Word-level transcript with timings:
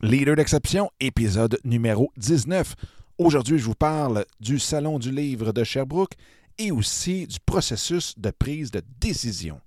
Leader 0.00 0.36
d'exception, 0.36 0.90
épisode 1.00 1.58
numéro 1.64 2.12
19. 2.18 2.76
Aujourd'hui, 3.18 3.58
je 3.58 3.64
vous 3.64 3.74
parle 3.74 4.24
du 4.38 4.60
Salon 4.60 5.00
du 5.00 5.10
livre 5.10 5.52
de 5.52 5.64
Sherbrooke 5.64 6.12
et 6.56 6.70
aussi 6.70 7.26
du 7.26 7.38
processus 7.44 8.14
de 8.16 8.30
prise 8.30 8.70
de 8.70 8.80
décision. 9.00 9.60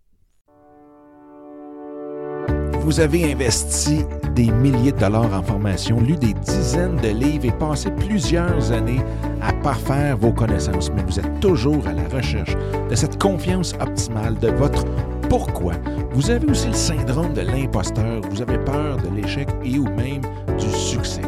Vous 2.80 3.02
avez 3.02 3.34
investi 3.34 4.06
des 4.34 4.50
milliers 4.50 4.94
de 4.94 5.00
dollars 5.00 5.34
en 5.34 5.44
formation, 5.44 6.00
lu 6.00 6.16
des 6.16 6.34
dizaines 6.34 6.96
de 6.96 7.10
livres 7.10 7.48
et 7.48 7.52
passé 7.52 7.92
plusieurs 7.92 8.72
années 8.72 9.02
à 9.42 9.52
parfaire 9.52 10.16
vos 10.16 10.32
connaissances, 10.32 10.90
mais 10.92 11.04
vous 11.04 11.20
êtes 11.20 11.42
toujours 11.42 11.86
à 11.86 11.92
la 11.92 12.08
recherche 12.08 12.56
de 12.90 12.96
cette 12.96 13.22
confiance 13.22 13.74
optimale 13.82 14.40
de 14.40 14.48
votre 14.48 14.86
pourquoi? 15.32 15.76
Vous 16.12 16.30
avez 16.30 16.46
aussi 16.52 16.68
le 16.68 16.74
syndrome 16.74 17.34
de 17.34 17.40
l'imposteur, 17.40 18.20
vous 18.30 18.42
avez 18.42 18.58
peur 18.58 18.98
de 18.98 19.16
l'échec 19.16 19.48
et 19.64 19.80
ou 19.80 19.86
même 19.86 20.20
du 20.60 20.70
succès. 20.70 21.22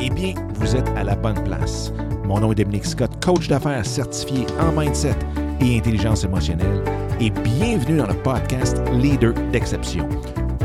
Eh 0.00 0.08
bien, 0.08 0.32
vous 0.54 0.74
êtes 0.74 0.88
à 0.96 1.04
la 1.04 1.14
bonne 1.14 1.44
place. 1.44 1.92
Mon 2.24 2.40
nom 2.40 2.52
est 2.52 2.54
Dominique 2.54 2.86
Scott, 2.86 3.10
coach 3.22 3.46
d'affaires 3.46 3.84
certifié 3.84 4.46
en 4.58 4.72
mindset 4.72 5.18
et 5.60 5.76
intelligence 5.76 6.24
émotionnelle, 6.24 6.82
et 7.20 7.28
bienvenue 7.28 7.98
dans 7.98 8.06
le 8.06 8.14
podcast 8.14 8.80
Leader 8.94 9.34
d'exception 9.52 10.08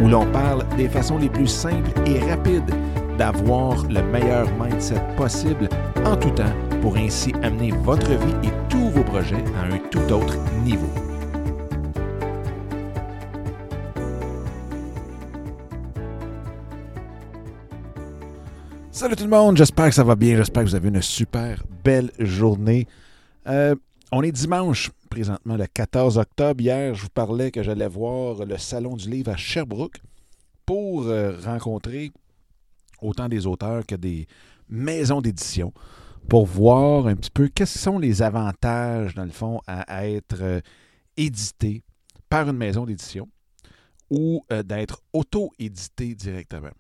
où 0.02 0.08
l'on 0.08 0.26
parle 0.28 0.64
des 0.78 0.88
façons 0.88 1.18
les 1.18 1.28
plus 1.28 1.48
simples 1.48 1.92
et 2.06 2.20
rapides 2.30 2.74
d'avoir 3.18 3.84
le 3.90 4.02
meilleur 4.04 4.48
mindset 4.58 5.04
possible 5.18 5.68
en 6.06 6.16
tout 6.16 6.32
temps 6.32 6.56
pour 6.82 6.96
ainsi 6.96 7.34
amener 7.44 7.72
votre 7.84 8.12
vie 8.12 8.48
et 8.48 8.52
tous 8.70 8.90
vos 8.92 9.04
projets 9.04 9.44
à 9.62 9.66
un 9.66 9.80
tout 9.92 10.14
autre 10.14 10.38
niveau. 10.64 11.09
Salut 18.92 19.16
tout 19.16 19.24
le 19.24 19.30
monde, 19.30 19.56
j'espère 19.56 19.90
que 19.90 19.96
ça 19.96 20.04
va 20.04 20.16
bien, 20.16 20.36
j'espère 20.36 20.64
que 20.64 20.70
vous 20.70 20.76
avez 20.76 20.90
une 20.90 21.02
super 21.02 21.64
belle 21.84 22.12
journée. 22.18 22.88
Euh, 23.48 23.76
on 24.12 24.24
est 24.24 24.32
dimanche, 24.32 24.90
présentement 25.12 25.58
le 25.58 25.68
14 25.68 26.18
octobre. 26.18 26.60
Hier, 26.60 26.96
je 26.96 27.04
vous 27.04 27.10
parlais 27.10 27.52
que 27.52 27.62
j'allais 27.62 27.88
voir 27.88 28.44
le 28.46 28.58
Salon 28.58 28.96
du 28.96 29.08
livre 29.08 29.32
à 29.32 29.38
Sherbrooke 29.38 30.02
pour 30.66 31.04
euh, 31.04 31.38
rencontrer 31.40 32.12
autant 33.00 33.30
des 33.30 33.46
auteurs 33.46 33.86
que 33.86 33.94
des 33.94 34.26
maisons 34.68 35.22
d'édition 35.22 35.72
pour 36.28 36.48
voir 36.48 37.06
un 37.06 37.16
petit 37.16 37.32
peu 37.32 37.48
quels 37.48 37.68
sont 37.68 38.00
les 38.00 38.24
avantages, 38.24 39.14
dans 39.14 39.26
le 39.26 39.30
fond, 39.30 39.62
à, 39.68 40.08
être 40.08 40.42
euh, 40.42 40.62
édité 41.16 41.84
par 42.28 42.50
une 42.50 42.58
maison 42.58 42.86
d'édition 42.86 43.30
ou 44.10 44.44
d'être 44.66 45.04
auto-édité 45.14 46.16
directement. 46.16 46.72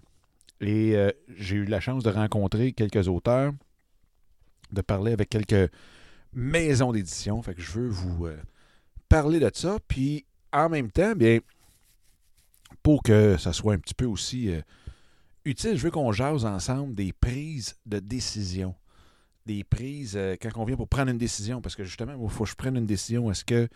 Et 0.61 0.95
j'ai 1.38 1.55
eu 1.55 1.65
la 1.65 1.79
chance 1.79 2.03
de 2.03 2.09
rencontrer 2.09 2.73
quelques 2.73 3.07
auteurs, 3.07 3.53
de 4.71 4.81
parler 4.81 5.13
avec 5.13 5.29
quelques 5.29 5.71
maison 6.33 6.91
d'édition. 6.91 7.41
Fait 7.41 7.53
que 7.53 7.61
je 7.61 7.71
veux 7.71 7.88
vous 7.88 8.27
euh, 8.27 8.38
parler 9.07 9.39
de 9.39 9.49
ça. 9.53 9.77
Puis 9.88 10.25
en 10.51 10.69
même 10.69 10.91
temps, 10.91 11.16
bien, 11.16 11.39
pour 12.83 13.03
que 13.03 13.38
ça 13.38 13.53
soit 13.53 13.73
un 13.73 13.79
petit 13.79 13.93
peu 13.93 14.05
aussi 14.05 14.49
euh, 14.49 14.61
utile, 15.45 15.75
je 15.75 15.83
veux 15.83 15.91
qu'on 15.91 16.11
jase 16.11 16.45
ensemble 16.45 16.95
des 16.95 17.13
prises 17.13 17.77
de 17.85 17.99
décision. 17.99 18.75
Des 19.45 19.63
prises 19.63 20.16
euh, 20.16 20.35
quand 20.39 20.49
on 20.55 20.66
vient 20.66 20.75
pour 20.75 20.88
prendre 20.88 21.11
une 21.11 21.17
décision. 21.17 21.61
Parce 21.61 21.75
que 21.75 21.83
justement, 21.83 22.13
il 22.21 22.29
faut 22.29 22.44
que 22.44 22.49
je 22.49 22.55
prenne 22.55 22.77
une 22.77 22.85
décision. 22.85 23.31
Est-ce 23.31 23.45
que 23.45 23.67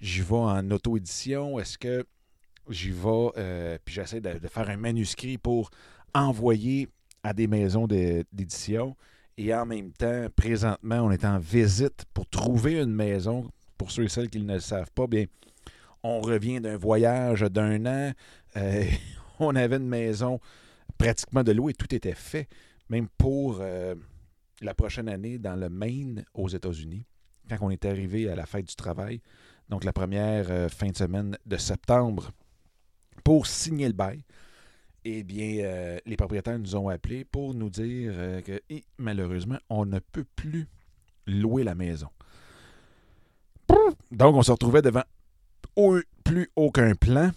j'y 0.00 0.20
vais 0.20 0.34
en 0.34 0.70
auto-édition? 0.70 1.58
Est-ce 1.58 1.78
que 1.78 2.06
j'y 2.68 2.90
vais, 2.90 3.78
puis 3.84 3.94
j'essaie 3.94 4.20
de, 4.20 4.48
faire 4.48 4.68
un 4.68 4.76
manuscrit 4.76 5.38
pour 5.38 5.70
envoyer 6.14 6.88
à 7.22 7.32
des 7.32 7.46
maisons 7.46 7.86
d'édition? 7.86 8.96
Et 9.38 9.54
en 9.54 9.66
même 9.66 9.92
temps, 9.92 10.26
présentement, 10.34 11.00
on 11.00 11.10
est 11.10 11.24
en 11.24 11.38
visite 11.38 12.04
pour 12.14 12.26
trouver 12.26 12.80
une 12.80 12.94
maison. 12.94 13.50
Pour 13.76 13.90
ceux 13.90 14.04
et 14.04 14.08
celles 14.08 14.30
qui 14.30 14.40
ne 14.40 14.54
le 14.54 14.60
savent 14.60 14.90
pas, 14.92 15.06
bien, 15.06 15.26
on 16.02 16.20
revient 16.20 16.60
d'un 16.60 16.78
voyage 16.78 17.42
d'un 17.42 17.84
an. 17.84 18.12
Euh, 18.56 18.84
on 19.38 19.54
avait 19.54 19.76
une 19.76 19.88
maison 19.88 20.40
pratiquement 20.96 21.42
de 21.42 21.52
l'eau 21.52 21.68
et 21.68 21.74
tout 21.74 21.94
était 21.94 22.14
fait, 22.14 22.48
même 22.88 23.08
pour 23.18 23.58
euh, 23.60 23.94
la 24.62 24.72
prochaine 24.72 25.08
année 25.08 25.38
dans 25.38 25.56
le 25.56 25.68
Maine 25.68 26.24
aux 26.32 26.48
États-Unis, 26.48 27.04
quand 27.48 27.58
on 27.60 27.70
est 27.70 27.84
arrivé 27.84 28.30
à 28.30 28.34
la 28.34 28.46
fête 28.46 28.66
du 28.66 28.76
travail, 28.76 29.20
donc 29.68 29.84
la 29.84 29.92
première 29.92 30.50
euh, 30.50 30.68
fin 30.70 30.88
de 30.88 30.96
semaine 30.96 31.36
de 31.44 31.56
septembre, 31.58 32.30
pour 33.24 33.46
signer 33.46 33.86
le 33.86 33.92
bail 33.92 34.22
eh 35.08 35.22
bien, 35.22 35.58
euh, 35.60 35.98
les 36.04 36.16
propriétaires 36.16 36.58
nous 36.58 36.74
ont 36.74 36.88
appelés 36.88 37.24
pour 37.24 37.54
nous 37.54 37.70
dire 37.70 38.12
euh, 38.12 38.40
que 38.40 38.60
malheureusement, 38.98 39.58
on 39.70 39.86
ne 39.86 40.00
peut 40.00 40.24
plus 40.34 40.66
louer 41.28 41.62
la 41.62 41.76
maison. 41.76 42.08
Donc, 44.10 44.34
on 44.34 44.42
se 44.42 44.50
retrouvait 44.50 44.82
devant 44.82 45.04
plus 46.24 46.50
aucun 46.56 46.96
plan, 46.96 47.30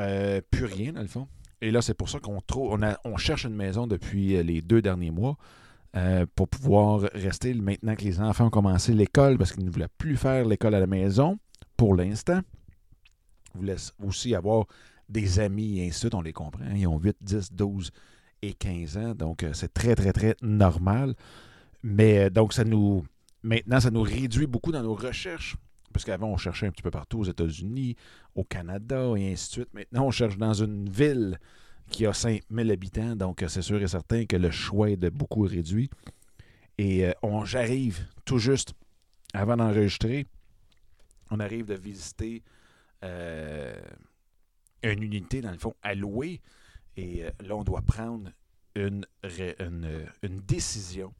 euh, 0.00 0.40
plus 0.50 0.64
rien, 0.64 0.94
dans 0.94 1.02
le 1.02 1.08
fond. 1.08 1.28
Et 1.60 1.70
là, 1.70 1.82
c'est 1.82 1.92
pour 1.92 2.08
ça 2.08 2.20
qu'on 2.20 2.40
on, 2.54 2.80
on 3.04 3.16
cherche 3.18 3.44
une 3.44 3.54
maison 3.54 3.86
depuis 3.86 4.42
les 4.42 4.62
deux 4.62 4.80
derniers 4.80 5.10
mois 5.10 5.36
pour 6.34 6.48
pouvoir 6.48 7.00
rester 7.12 7.52
maintenant 7.52 7.96
que 7.96 8.04
les 8.04 8.20
enfants 8.20 8.46
ont 8.46 8.50
commencé 8.50 8.94
l'école 8.94 9.36
parce 9.36 9.52
qu'ils 9.52 9.64
ne 9.64 9.70
voulaient 9.70 9.88
plus 9.98 10.16
faire 10.16 10.46
l'école 10.46 10.74
à 10.74 10.80
la 10.80 10.86
maison 10.86 11.38
pour 11.76 11.94
l'instant. 11.94 12.40
Vous 13.52 13.60
voulaient 13.60 13.76
aussi 14.02 14.34
avoir 14.34 14.64
des 15.10 15.40
amis 15.40 15.80
et 15.80 15.82
ainsi 15.82 15.90
de 15.90 15.94
suite, 15.98 16.14
on 16.14 16.22
les 16.22 16.32
comprend. 16.32 16.64
Ils 16.74 16.86
ont 16.86 16.98
8, 16.98 17.16
10, 17.20 17.52
12 17.52 17.90
et 18.42 18.54
15 18.54 18.96
ans. 18.96 19.14
Donc, 19.14 19.42
euh, 19.42 19.52
c'est 19.52 19.72
très, 19.72 19.94
très, 19.94 20.12
très 20.12 20.36
normal. 20.42 21.14
Mais 21.82 22.26
euh, 22.26 22.30
donc, 22.30 22.52
ça 22.52 22.64
nous. 22.64 23.04
Maintenant, 23.42 23.80
ça 23.80 23.90
nous 23.90 24.02
réduit 24.02 24.46
beaucoup 24.46 24.72
dans 24.72 24.82
nos 24.82 24.94
recherches. 24.94 25.56
Parce 25.92 26.04
qu'avant, 26.04 26.28
on 26.28 26.36
cherchait 26.36 26.66
un 26.66 26.70
petit 26.70 26.82
peu 26.82 26.90
partout 26.90 27.20
aux 27.20 27.24
États-Unis, 27.24 27.96
au 28.36 28.44
Canada 28.44 29.12
et 29.16 29.32
ainsi 29.32 29.48
de 29.48 29.52
suite. 29.52 29.74
Maintenant, 29.74 30.06
on 30.06 30.10
cherche 30.10 30.38
dans 30.38 30.54
une 30.54 30.88
ville 30.88 31.38
qui 31.90 32.06
a 32.06 32.12
5000 32.12 32.70
habitants. 32.70 33.16
Donc, 33.16 33.42
euh, 33.42 33.48
c'est 33.48 33.62
sûr 33.62 33.82
et 33.82 33.88
certain 33.88 34.24
que 34.24 34.36
le 34.36 34.50
choix 34.50 34.90
est 34.90 34.96
de 34.96 35.08
beaucoup 35.08 35.42
réduit. 35.42 35.90
Et 36.78 37.12
on, 37.22 37.44
j'arrive 37.44 38.06
tout 38.24 38.38
juste 38.38 38.72
avant 39.34 39.56
d'enregistrer. 39.56 40.26
On 41.30 41.38
arrive 41.38 41.66
de 41.66 41.74
visiter 41.74 42.42
une 44.82 45.02
unité, 45.02 45.40
dans 45.40 45.50
le 45.52 45.58
fond, 45.58 45.74
à. 45.82 45.92
Et 46.96 47.24
euh, 47.24 47.30
là, 47.40 47.56
on 47.56 47.64
doit 47.64 47.82
prendre 47.82 48.30
une, 48.74 49.06
une, 50.22 50.40
décision 50.40 51.14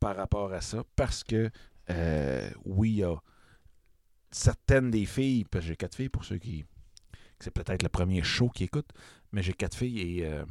par 0.00 0.16
rapport 0.16 0.52
à 0.52 0.60
ça 0.60 0.84
parce 0.96 1.24
que, 1.24 1.50
euh, 1.90 2.50
oui, 2.64 2.90
il 2.90 2.96
y 2.96 3.04
a 3.04 3.16
certaines 4.30 4.90
des 4.90 5.06
filles, 5.06 5.44
parce 5.44 5.64
que 5.64 5.68
j'ai 5.68 5.76
quatre 5.76 5.96
filles 5.96 6.08
pour 6.08 6.24
ceux 6.24 6.38
qui. 6.38 6.64
C'est 7.40 7.52
peut-être 7.52 7.82
le 7.82 7.88
premier 7.88 8.22
show 8.22 8.48
qui 8.48 8.64
écoutent, 8.64 8.92
mais 9.30 9.42
j'ai 9.42 9.52
quatre 9.52 9.76
filles 9.76 10.00
et 10.00 10.26
euh, 10.26 10.44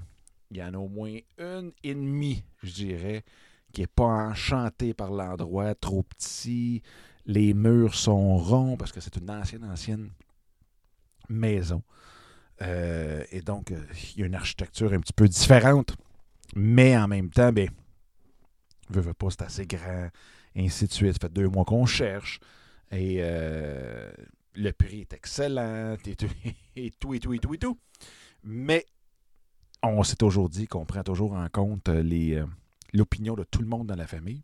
il 0.52 0.58
y 0.58 0.64
en 0.64 0.74
a 0.74 0.78
au 0.78 0.88
moins 0.88 1.18
une 1.38 1.74
et 1.84 1.94
demie, 1.94 2.46
je 2.64 2.72
dirais, 2.72 3.26
qui 3.74 3.82
n'est 3.82 3.88
pas 3.88 4.06
enchantée 4.06 4.94
par 4.94 5.12
l'endroit, 5.12 5.76
trop 5.76 6.04
petit. 6.04 6.82
Les 7.26 7.54
murs 7.54 7.94
sont 7.94 8.38
ronds 8.38 8.78
parce 8.78 8.94
que 8.94 9.02
c'est 9.02 9.18
une 9.18 9.30
ancienne, 9.30 9.66
ancienne 9.66 10.12
maison. 11.28 11.84
Euh, 12.62 13.24
et 13.32 13.42
donc, 13.42 13.72
euh, 13.72 13.82
il 14.16 14.22
y 14.22 14.24
a 14.24 14.26
une 14.26 14.36
architecture 14.36 14.94
un 14.94 15.00
petit 15.00 15.14
peu 15.14 15.28
différente. 15.28 15.96
Mais 16.56 16.98
en 16.98 17.08
même 17.08 17.30
temps, 17.30 17.52
ben, 17.52 17.70
veux, 18.90 19.02
veux 19.02 19.14
pas, 19.14 19.30
c'est 19.30 19.44
assez 19.44 19.66
grand, 19.66 20.10
ainsi 20.56 20.88
de 20.88 20.94
suite. 20.94 21.14
Ça 21.14 21.28
fait 21.28 21.34
deux 21.34 21.48
mois 21.48 21.66
qu'on 21.66 21.86
cherche. 21.86 22.40
Et 22.92 23.18
euh, 23.20 24.12
le 24.56 24.72
prix 24.72 25.02
est 25.02 25.14
excellent, 25.14 25.98
et 26.06 26.16
tout, 26.16 26.28
et 26.76 26.92
tout, 26.92 27.14
et 27.14 27.20
tout, 27.20 27.34
et 27.34 27.40
tout, 27.40 27.54
et 27.54 27.58
tout. 27.58 27.78
Mais 28.44 28.86
on 29.84 30.04
s'est 30.04 30.16
toujours 30.16 30.50
dit 30.50 30.68
qu'on 30.68 30.86
prend 30.86 31.04
toujours 31.04 31.34
en 31.34 31.48
compte 31.50 31.90
l'opinion 32.94 33.36
de 33.36 33.44
tout 33.44 33.62
le 33.62 33.68
monde 33.68 33.88
dans 33.88 33.96
la 33.96 34.08
famille. 34.08 34.42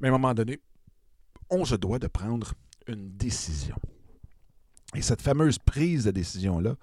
Mais 0.00 0.08
à 0.08 0.10
un 0.10 0.12
moment 0.12 0.34
donné, 0.34 0.60
on 1.50 1.64
se 1.64 1.74
doit 1.74 1.98
de 1.98 2.06
prendre 2.06 2.54
une 2.88 3.16
décision. 3.16 3.76
Et 4.94 5.02
cette 5.02 5.22
fameuse 5.22 5.58
prise 5.58 6.04
de 6.04 6.10
décision-là, 6.10 6.76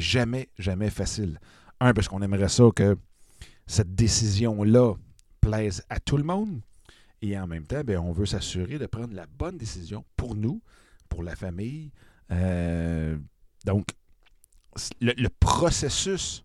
jamais, 0.00 0.48
jamais 0.58 0.90
facile. 0.90 1.40
Un, 1.80 1.92
parce 1.92 2.08
qu'on 2.08 2.22
aimerait 2.22 2.48
ça 2.48 2.64
que 2.74 2.96
cette 3.66 3.94
décision-là 3.94 4.94
plaise 5.40 5.82
à 5.88 6.00
tout 6.00 6.16
le 6.16 6.24
monde. 6.24 6.60
Et 7.22 7.38
en 7.38 7.46
même 7.46 7.66
temps, 7.66 7.82
bien, 7.82 8.00
on 8.00 8.12
veut 8.12 8.26
s'assurer 8.26 8.78
de 8.78 8.86
prendre 8.86 9.14
la 9.14 9.26
bonne 9.26 9.56
décision 9.56 10.04
pour 10.16 10.34
nous, 10.34 10.60
pour 11.08 11.22
la 11.22 11.36
famille. 11.36 11.90
Euh, 12.30 13.16
donc, 13.64 13.86
le, 15.00 15.28
processus 15.28 16.44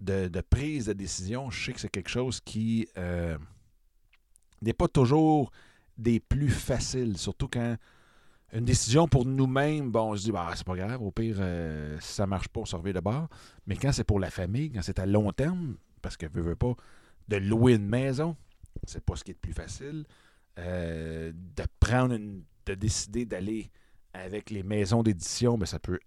de, 0.00 0.28
prise 0.42 0.86
de 0.86 0.92
décision, 0.92 1.50
je 1.50 1.64
sais 1.64 1.72
que 1.72 1.80
c'est 1.80 1.88
quelque 1.88 2.10
chose 2.10 2.40
qui 2.40 2.88
euh, 2.98 3.36
n'est 4.62 4.72
pas 4.72 4.88
toujours 4.88 5.50
des 5.96 6.20
plus 6.20 6.50
faciles, 6.50 7.16
surtout 7.18 7.48
quand 7.48 7.76
une 8.52 8.64
décision 8.64 9.08
pour 9.08 9.24
nous-mêmes, 9.24 9.90
bon, 9.90 10.12
on 10.12 10.16
se 10.16 10.24
dit, 10.24 10.32
bah, 10.32 10.52
c'est 10.54 10.66
pas 10.66 10.76
grave, 10.76 11.02
au 11.02 11.10
pire, 11.10 11.36
euh, 11.40 11.98
si 12.00 12.14
ça 12.14 12.26
marche 12.26 12.48
pas, 12.48 12.60
on 12.60 12.64
se 12.64 12.76
revient 12.76 12.92
de 12.92 13.00
bord. 13.00 13.28
Mais 13.66 13.76
quand 13.76 13.92
c'est 13.92 14.04
pour 14.04 14.20
la 14.20 14.30
famille, 14.30 14.70
quand 14.70 14.82
c'est 14.82 14.98
à 14.98 15.06
long 15.06 15.32
terme, 15.32 15.76
parce 16.02 16.16
que 16.16 16.26
veux, 16.32 16.42
veux 16.42 16.56
pas, 16.56 16.74
de 17.28 17.36
louer 17.36 17.74
une 17.74 17.88
maison, 17.88 18.36
c'est 18.86 19.04
pas 19.04 19.16
ce 19.16 19.24
qui 19.24 19.32
est 19.32 19.34
le 19.34 19.40
plus 19.40 19.52
facile. 19.52 20.04
Euh, 20.58 21.32
de 21.34 21.64
prendre 21.80 22.14
une, 22.14 22.44
de 22.66 22.74
décider 22.74 23.24
d'aller 23.24 23.70
avec 24.12 24.50
les 24.50 24.62
maisons 24.62 25.02
d'édition, 25.02 25.58
ben, 25.58 25.66
ça 25.66 25.80
peut 25.80 25.98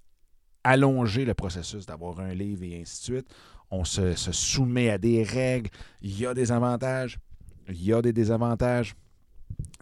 allonger 0.63 1.25
le 1.25 1.33
processus 1.33 1.86
d'avoir 1.86 2.19
un 2.19 2.33
livre 2.33 2.63
et 2.63 2.81
ainsi 2.81 3.00
de 3.00 3.16
suite. 3.16 3.36
On 3.69 3.83
se, 3.83 4.16
soumet 4.16 4.90
à 4.90 4.98
des 4.98 5.24
règles. 5.24 5.69
Il 6.01 6.18
y 6.18 6.25
a 6.25 6.33
des 6.33 6.51
avantages, 6.51 7.19
il 7.68 7.83
y 7.83 7.94
a 7.94 8.01
des 8.01 8.13
désavantages, 8.13 8.95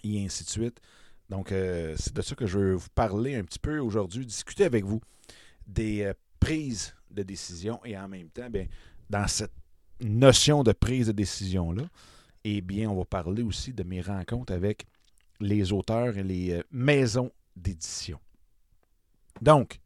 et 0.04 0.26
ainsi 0.26 0.44
de 0.44 0.50
suite. 0.50 0.82
Donc, 1.30 1.52
euh, 1.52 1.96
c'est 1.98 2.14
de 2.14 2.22
ça 2.22 2.36
que 2.36 2.46
je 2.46 2.58
veux 2.58 2.74
vous 2.74 2.90
parler 2.94 3.36
un 3.36 3.44
petit 3.44 3.60
peu 3.60 3.80
aujourd'hui, 3.80 4.26
discuter 4.26 4.66
avec 4.66 4.86
vous 4.86 5.02
des 5.66 6.04
euh, 6.04 6.14
prises 6.40 6.96
de 7.10 7.24
décision 7.24 7.80
et 7.84 7.98
en 7.98 8.08
même 8.08 8.30
temps, 8.30 8.50
bien, 8.50 8.68
dans 9.10 9.28
cette 9.28 9.54
notion 10.02 10.64
de 10.64 10.72
prise 10.72 11.08
de 11.08 11.14
décision-là, 11.14 11.84
eh 12.44 12.62
bien, 12.62 12.90
on 12.90 12.98
va 12.98 13.06
parler 13.06 13.42
aussi 13.42 13.74
de 13.74 13.84
mes 13.84 14.02
rencontres 14.02 14.54
avec 14.54 14.86
les 15.40 15.72
auteurs 15.72 16.18
et 16.18 16.24
les 16.24 16.52
euh, 16.52 16.64
maisons 16.72 17.32
d'édition. 17.56 18.20
Donc, 19.42 19.80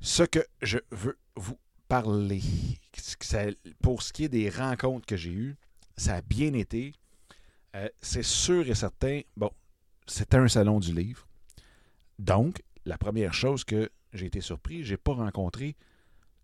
ce 0.00 0.22
que 0.22 0.44
je 0.62 0.78
veux 0.90 1.18
vous 1.34 1.58
parler, 1.88 2.40
pour 3.82 4.02
ce 4.02 4.12
qui 4.12 4.24
est 4.24 4.28
des 4.28 4.48
rencontres 4.48 5.06
que 5.06 5.16
j'ai 5.16 5.32
eues, 5.32 5.56
ça 5.96 6.16
a 6.16 6.22
bien 6.22 6.52
été. 6.54 6.92
C'est 8.00 8.24
sûr 8.24 8.68
et 8.68 8.74
certain, 8.74 9.20
bon, 9.36 9.50
c'était 10.06 10.36
un 10.36 10.48
salon 10.48 10.80
du 10.80 10.94
livre. 10.94 11.26
Donc, 12.18 12.62
la 12.84 12.98
première 12.98 13.34
chose 13.34 13.64
que 13.64 13.90
j'ai 14.12 14.26
été 14.26 14.40
surpris, 14.40 14.84
je 14.84 14.92
n'ai 14.92 14.96
pas 14.96 15.12
rencontré 15.12 15.76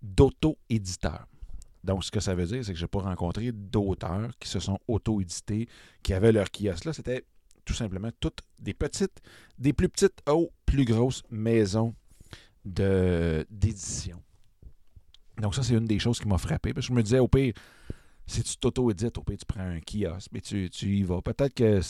d'auto-éditeurs. 0.02 1.26
Donc, 1.84 2.04
ce 2.04 2.10
que 2.10 2.20
ça 2.20 2.34
veut 2.34 2.46
dire, 2.46 2.64
c'est 2.64 2.72
que 2.72 2.78
je 2.78 2.84
n'ai 2.84 2.88
pas 2.88 3.00
rencontré 3.00 3.52
d'auteurs 3.52 4.30
qui 4.38 4.48
se 4.48 4.60
sont 4.60 4.78
auto-édités, 4.86 5.68
qui 6.02 6.12
avaient 6.14 6.32
leur 6.32 6.50
kiosque. 6.50 6.84
Là, 6.84 6.92
c'était 6.92 7.24
tout 7.64 7.74
simplement 7.74 8.10
toutes 8.20 8.40
des 8.58 8.74
petites, 8.74 9.20
des 9.58 9.72
plus 9.72 9.88
petites 9.88 10.20
aux 10.28 10.50
plus 10.66 10.84
grosses 10.84 11.22
maisons 11.30 11.94
d'édition. 12.64 14.22
Donc, 15.38 15.54
ça, 15.54 15.62
c'est 15.62 15.74
une 15.74 15.86
des 15.86 15.98
choses 15.98 16.20
qui 16.20 16.28
m'a 16.28 16.38
frappé. 16.38 16.72
Parce 16.72 16.86
que 16.86 16.92
je 16.92 16.96
me 16.96 17.02
disais, 17.02 17.18
au 17.18 17.28
pire, 17.28 17.54
si 18.26 18.42
tu 18.42 18.56
t'auto-édites, 18.56 19.18
au 19.18 19.22
pire, 19.22 19.38
tu 19.38 19.46
prends 19.46 19.60
un 19.60 19.80
kiosque, 19.80 20.30
mais 20.32 20.40
tu, 20.40 20.70
tu 20.70 20.96
y 20.96 21.02
vas. 21.02 21.20
Peut-être 21.22 21.54
que 21.54 21.80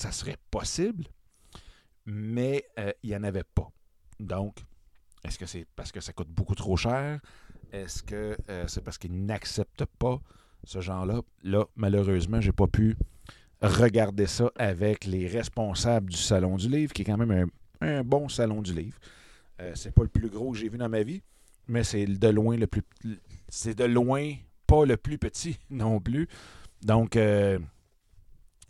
ça 0.00 0.12
serait 0.12 0.38
possible, 0.50 1.04
mais 2.06 2.64
euh, 2.78 2.90
il 3.02 3.10
n'y 3.10 3.16
en 3.16 3.22
avait 3.22 3.44
pas. 3.44 3.70
Donc, 4.18 4.56
est-ce 5.24 5.38
que 5.38 5.44
c'est 5.44 5.66
parce 5.76 5.92
que 5.92 6.00
ça 6.00 6.14
coûte 6.14 6.30
beaucoup 6.30 6.54
trop 6.54 6.76
cher? 6.76 7.20
Est-ce 7.70 8.02
que 8.02 8.34
euh, 8.48 8.66
c'est 8.66 8.82
parce 8.82 8.96
qu'ils 8.96 9.26
n'acceptent 9.26 9.84
pas 9.98 10.18
ce 10.64 10.80
genre-là? 10.80 11.20
Là, 11.42 11.66
malheureusement, 11.76 12.40
je 12.40 12.46
n'ai 12.48 12.52
pas 12.52 12.66
pu 12.66 12.96
regarder 13.60 14.26
ça 14.26 14.50
avec 14.56 15.04
les 15.04 15.26
responsables 15.26 16.10
du 16.10 16.16
Salon 16.16 16.56
du 16.56 16.70
Livre, 16.70 16.94
qui 16.94 17.02
est 17.02 17.04
quand 17.04 17.18
même 17.18 17.50
un, 17.82 18.02
bon 18.02 18.30
Salon 18.30 18.62
du 18.62 18.72
Livre. 18.72 18.98
Euh, 19.60 19.72
c'est 19.74 19.94
pas 19.94 20.02
le 20.02 20.08
plus 20.08 20.30
gros 20.30 20.52
que 20.52 20.58
j'ai 20.58 20.70
vu 20.70 20.78
dans 20.78 20.88
ma 20.88 21.02
vie, 21.02 21.22
mais 21.68 21.84
c'est 21.84 22.06
de 22.06 22.28
loin 22.28 22.56
le 22.56 22.66
plus. 22.66 22.82
C'est 23.50 23.76
de 23.76 23.84
loin 23.84 24.32
pas 24.66 24.86
le 24.86 24.96
plus 24.96 25.18
petit 25.18 25.58
non 25.70 26.00
plus. 26.00 26.26
Donc, 26.80 27.16
euh, 27.16 27.58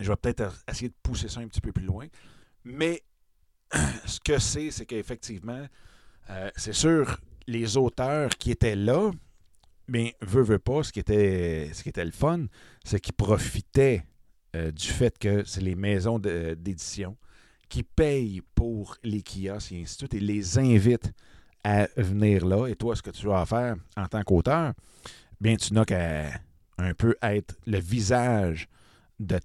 je 0.00 0.10
vais 0.10 0.16
peut-être 0.16 0.64
essayer 0.68 0.88
de 0.88 0.94
pousser 1.02 1.28
ça 1.28 1.40
un 1.40 1.48
petit 1.48 1.60
peu 1.60 1.72
plus 1.72 1.84
loin. 1.84 2.06
Mais 2.64 3.02
ce 4.06 4.18
que 4.20 4.38
c'est, 4.38 4.70
c'est 4.70 4.86
qu'effectivement, 4.86 5.66
euh, 6.30 6.50
c'est 6.56 6.72
sûr, 6.72 7.18
les 7.46 7.76
auteurs 7.76 8.30
qui 8.30 8.50
étaient 8.50 8.76
là, 8.76 9.10
mais 9.88 10.16
veut, 10.20 10.58
pas, 10.58 10.82
ce 10.82 10.92
qui 10.92 11.00
était, 11.00 11.70
ce 11.72 11.82
qui 11.82 11.88
était 11.88 12.04
le 12.04 12.12
fun, 12.12 12.46
c'est 12.84 13.00
qu'ils 13.00 13.14
profitaient 13.14 14.04
euh, 14.56 14.70
du 14.70 14.86
fait 14.86 15.18
que 15.18 15.44
c'est 15.44 15.60
les 15.60 15.74
maisons 15.74 16.18
d'édition 16.18 17.16
qui 17.68 17.82
payent 17.82 18.42
pour 18.54 18.96
les 19.02 19.22
kiosques 19.22 19.72
et 19.72 19.82
ainsi 19.82 19.94
de 19.94 19.98
suite 19.98 20.14
et 20.14 20.20
les 20.20 20.58
invitent 20.58 21.12
à 21.64 21.88
venir 21.96 22.46
là. 22.46 22.66
Et 22.66 22.74
toi, 22.74 22.96
ce 22.96 23.02
que 23.02 23.10
tu 23.10 23.26
vas 23.26 23.44
faire 23.46 23.76
en 23.96 24.06
tant 24.06 24.22
qu'auteur, 24.22 24.72
bien, 25.40 25.56
tu 25.56 25.72
n'as 25.72 25.84
qu'à 25.84 26.30
un 26.78 26.94
peu 26.94 27.16
être 27.22 27.56
le 27.66 27.78
visage 27.78 28.68
de, 29.20 29.38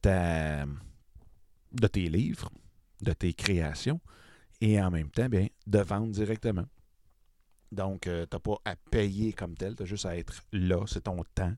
tes 1.88 2.10
livres, 2.10 2.50
de 3.01 3.13
tes 3.13 3.33
créations, 3.33 4.00
et 4.62 4.81
en 4.81 4.89
même 4.89 5.10
temps, 5.10 5.27
bien, 5.27 5.48
de 5.68 5.80
vendre 5.80 6.12
directement. 6.12 6.66
Donc, 7.72 8.07
euh, 8.07 8.25
tu 8.30 8.36
n'as 8.36 8.39
pas 8.39 8.57
à 8.63 8.75
payer 8.89 9.33
comme 9.33 9.56
tel, 9.56 9.75
tu 9.75 9.83
as 9.83 9.86
juste 9.86 10.06
à 10.06 10.18
être 10.18 10.42
là, 10.54 10.86
c'est 10.88 11.04
ton 11.04 11.24
temps. 11.36 11.54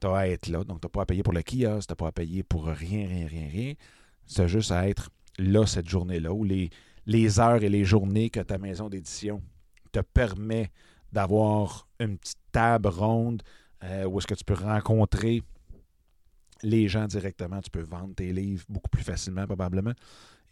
Tu 0.00 0.06
as 0.08 0.14
à 0.14 0.26
être 0.26 0.48
là, 0.48 0.64
donc 0.64 0.80
tu 0.80 0.86
n'as 0.86 0.90
pas 0.90 1.02
à 1.02 1.06
payer 1.06 1.22
pour 1.22 1.32
le 1.32 1.42
kiosque, 1.42 1.86
tu 1.86 1.92
n'as 1.92 1.96
pas 1.96 2.08
à 2.08 2.12
payer 2.12 2.42
pour 2.42 2.66
rien, 2.66 3.06
rien, 3.06 3.26
rien, 3.28 3.48
rien. 3.48 3.74
As 4.38 4.46
juste 4.48 4.72
à 4.72 4.88
être 4.88 5.10
là 5.38 5.64
cette 5.66 5.88
journée-là, 5.88 6.32
ou 6.32 6.42
les, 6.42 6.70
les 7.06 7.38
heures 7.38 7.62
et 7.62 7.68
les 7.68 7.84
journées 7.84 8.28
que 8.28 8.40
ta 8.40 8.58
maison 8.58 8.88
d'édition 8.88 9.40
te 9.92 10.00
permet 10.00 10.72
d'avoir 11.12 11.86
une 12.00 12.18
petite 12.18 12.38
table 12.50 12.88
ronde 12.88 13.42
euh, 13.84 14.04
où 14.04 14.18
est-ce 14.18 14.26
que 14.26 14.34
tu 14.34 14.44
peux 14.44 14.54
rencontrer 14.54 15.42
les 16.62 16.88
gens 16.88 17.06
directement, 17.06 17.60
tu 17.60 17.70
peux 17.70 17.82
vendre 17.82 18.14
tes 18.14 18.32
livres 18.32 18.64
beaucoup 18.68 18.90
plus 18.90 19.02
facilement 19.02 19.46
probablement. 19.46 19.92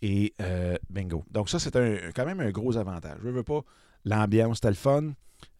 Et 0.02 0.34
euh, 0.40 0.76
bingo. 0.88 1.24
Donc 1.30 1.50
ça, 1.50 1.58
c'est 1.58 1.72
quand 2.14 2.24
même 2.24 2.40
un 2.40 2.50
gros 2.50 2.76
avantage. 2.76 3.18
Je 3.22 3.28
veux 3.28 3.42
pas, 3.42 3.62
l'ambiance, 4.04 4.56
c'était 4.56 4.68
le 4.68 4.74
fun. 4.74 5.12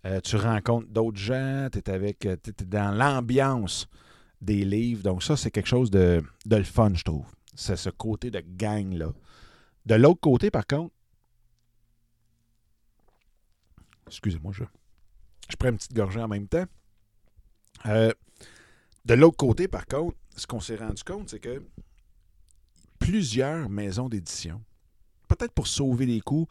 Euh, 0.07 0.21
tu 0.21 0.37
rencontres 0.37 0.89
d'autres 0.89 1.19
gens, 1.19 1.69
tu 1.71 1.79
es, 1.79 1.91
avec, 1.91 2.25
es 2.25 2.39
dans 2.67 2.91
l'ambiance 2.91 3.87
des 4.41 4.65
livres. 4.65 5.03
Donc 5.03 5.23
ça, 5.23 5.37
c'est 5.37 5.51
quelque 5.51 5.69
chose 5.69 5.91
de, 5.91 6.23
de 6.47 6.57
le 6.57 6.65
fun, 6.65 6.93
je 6.95 7.05
trouve. 7.05 7.27
C'est 7.55 7.77
ce 7.77 7.91
côté 7.91 8.31
de 8.31 8.41
gang-là. 8.41 9.13
De 9.85 9.95
l'autre 9.95 10.21
côté, 10.21 10.51
par 10.51 10.67
contre, 10.67 10.95
excusez-moi, 14.07 14.53
je, 14.55 14.65
je 15.51 15.57
prends 15.57 15.69
une 15.69 15.77
petite 15.77 15.95
gorgée 15.95 16.21
en 16.21 16.29
même 16.29 16.49
temps. 16.49 16.65
Euh, 17.87 18.13
de 19.05 19.15
l'autre 19.15 19.37
côté, 19.37 19.69
par 19.69 19.87
contre, 19.87 20.17
ce 20.37 20.47
qu'on 20.47 20.61
s'est 20.61 20.77
rendu 20.77 21.03
compte, 21.03 21.31
c'est 21.31 21.41
que 21.41 21.63
plusieurs 22.99 23.69
maisons 23.69 24.09
d'édition, 24.09 24.63
peut-être 25.29 25.53
pour 25.53 25.67
sauver 25.67 26.07
des 26.07 26.21
coûts, 26.21 26.47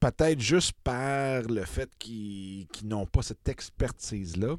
peut-être 0.00 0.40
juste 0.40 0.72
par 0.84 1.42
le 1.42 1.64
fait 1.64 1.90
qu'ils 1.98 2.66
n'ont 2.84 3.06
pas 3.06 3.22
cette 3.22 3.48
expertise-là 3.48 4.56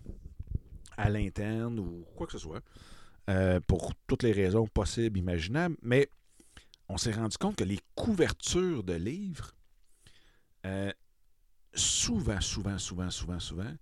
à 0.97 1.09
l'interne 1.09 1.79
ou 1.79 2.05
quoi 2.15 2.25
que 2.25 2.33
ce 2.33 2.39
soit, 2.39 2.61
euh, 3.29 3.59
pour 3.61 3.93
toutes 4.07 4.23
les 4.23 4.31
raisons 4.31 4.67
possibles, 4.67 5.17
imaginables, 5.17 5.75
mais 5.81 6.09
on 6.87 6.97
s'est 6.97 7.11
rendu 7.11 7.37
compte 7.37 7.55
que 7.55 7.63
les 7.63 7.79
couvertures 7.95 8.83
de 8.83 8.93
livres, 8.93 9.53
euh, 10.65 10.91
souvent, 11.73 12.41
souvent, 12.41 12.77
souvent, 12.77 13.09
souvent, 13.09 13.39
souvent, 13.39 13.73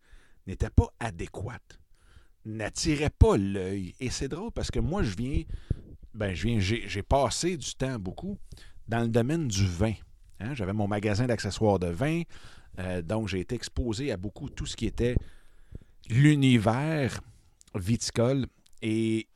n'étaient 0.48 0.70
pas 0.70 0.88
adéquates 1.00 1.80
n'attirait 2.46 3.10
pas 3.10 3.38
l'œil. 3.38 3.96
Et 4.00 4.10
c'est 4.10 4.28
drôle 4.28 4.52
parce 4.52 4.72
que 4.72 4.80
moi, 4.80 5.04
je 5.04 5.16
viens, 5.16 5.44
ben, 6.14 6.34
je 6.34 6.48
viens, 6.48 6.60
j'ai 6.60 7.04
passé 7.04 7.58
du 7.58 7.74
temps 7.76 8.00
beaucoup 8.00 8.38
dans 8.88 9.02
le 9.02 9.08
domaine 9.08 9.48
du 9.48 9.66
vin. 9.66 9.94
Hein. 10.40 10.54
J'avais 10.54 10.74
mon 10.74 10.88
magasin 10.88 11.26
d'accessoires 11.26 11.80
de 11.80 11.88
vin, 11.88 12.24
euh, 12.80 13.02
donc 13.02 13.28
j'ai 13.28 13.40
été 13.40 13.56
exposé 13.56 14.12
à 14.12 14.18
beaucoup 14.18 14.50
tout 14.50 14.66
ce 14.66 14.76
qui 14.76 14.86
était 14.86 15.16
l'univers 16.10 17.22
viticole. 17.76 18.48
Et 18.82 19.28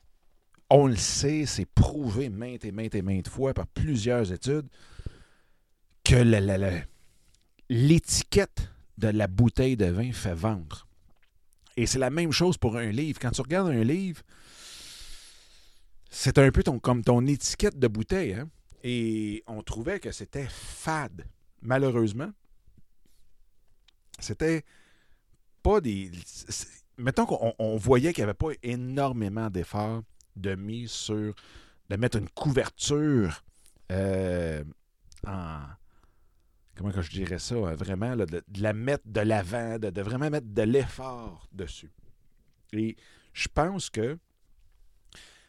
on 0.70 0.88
le 0.88 0.98
sait, 0.98 1.46
c'est 1.46 1.66
prouvé 1.66 2.30
maintes 2.30 2.66
et 2.66 2.72
maintes 2.72 2.96
et 2.96 3.02
maintes 3.02 3.30
fois 3.30 3.54
par 3.54 3.68
plusieurs 3.68 4.32
études 4.32 4.68
que 6.04 6.16
l'étiquette 7.70 8.72
de 8.98 9.08
la 9.08 9.28
bouteille 9.28 9.78
de 9.78 9.86
vin 9.86 10.12
fait 10.12 10.34
vendre. 10.34 10.87
Et 11.78 11.86
c'est 11.86 12.00
la 12.00 12.10
même 12.10 12.32
chose 12.32 12.58
pour 12.58 12.76
un 12.76 12.90
livre. 12.90 13.20
Quand 13.22 13.30
tu 13.30 13.42
regardes 13.42 13.70
un 13.70 13.84
livre, 13.84 14.24
c'est 16.10 16.40
un 16.40 16.52
peu 16.52 16.64
ton, 16.64 16.80
comme 16.80 17.04
ton 17.04 17.26
étiquette 17.28 17.78
de 17.78 17.88
bouteille. 17.88 18.34
Hein. 18.34 18.50
Et 18.84 19.44
on 19.46 19.62
trouvait 19.62 20.00
que 20.00 20.12
c'était 20.12 20.48
fade. 20.50 21.28
Malheureusement, 21.62 22.32
c'était 24.20 24.64
pas 25.62 25.80
des. 25.80 26.12
Mettons 26.98 27.28
qu'on 27.28 27.78
voyait 27.78 28.12
qu'il 28.12 28.24
n'y 28.24 28.30
avait 28.30 28.34
pas 28.34 28.52
énormément 28.64 29.50
d'efforts 29.52 30.02
de 30.36 30.56
mise 30.56 30.92
sur. 30.92 31.36
de 31.90 31.96
mettre 31.96 32.18
une 32.18 32.30
couverture 32.30 33.44
euh, 33.92 34.64
en 35.28 35.60
comment 36.92 37.02
que 37.02 37.02
je 37.02 37.12
dirais 37.12 37.40
ça, 37.40 37.56
euh, 37.56 37.76
vraiment, 37.76 38.16
de, 38.16 38.44
la 38.60 38.74
mettre 38.74 39.04
de 39.06 39.22
l'avant, 39.22 39.80
de, 39.80 40.02
vraiment 40.02 40.30
mettre 40.30 40.48
de 40.48 40.62
l'effort 40.62 41.48
dessus. 41.52 41.92
Et 42.74 42.96
je 43.34 43.48
pense 43.54 43.90
que 43.90 44.18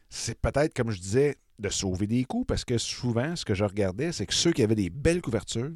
c'est 0.09 0.41
peut-être, 0.41 0.75
comme 0.75 0.91
je 0.91 1.01
disais, 1.01 1.37
de 1.59 1.69
sauver 1.69 2.07
des 2.07 2.25
coûts, 2.25 2.45
parce 2.45 2.65
que 2.65 2.79
souvent, 2.79 3.35
ce 3.37 3.45
que 3.45 3.55
je 3.55 3.65
regardais, 3.65 4.13
c'est 4.13 4.27
que 4.27 4.35
ceux 4.35 4.53
qui 4.53 4.63
avaient 4.63 4.75
des 4.75 4.91
belles 4.91 5.21
couvertures, 5.21 5.73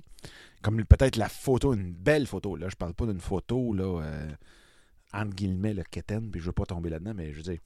comme 0.62 0.85
peut-être 0.85 1.16
la 1.16 1.28
photo, 1.28 1.75
une 1.75 1.92
belle 1.92 2.26
photo, 2.26 2.57
là, 2.57 2.69
je 2.69 2.76
parle 2.76 2.95
pas 2.95 3.07
d'une 3.07 3.21
photo 3.21 3.75
là, 3.75 4.02
euh, 4.02 4.31
entre 5.12 5.35
guillemets, 5.35 5.75
le 5.75 5.83
puis 5.83 6.40
je 6.40 6.47
veux 6.47 6.52
pas 6.52 6.64
tomber 6.64 6.88
là-dedans, 6.88 7.14
mais 7.14 7.33
je 7.33 7.37
veux 7.38 7.42
dire, 7.42 7.59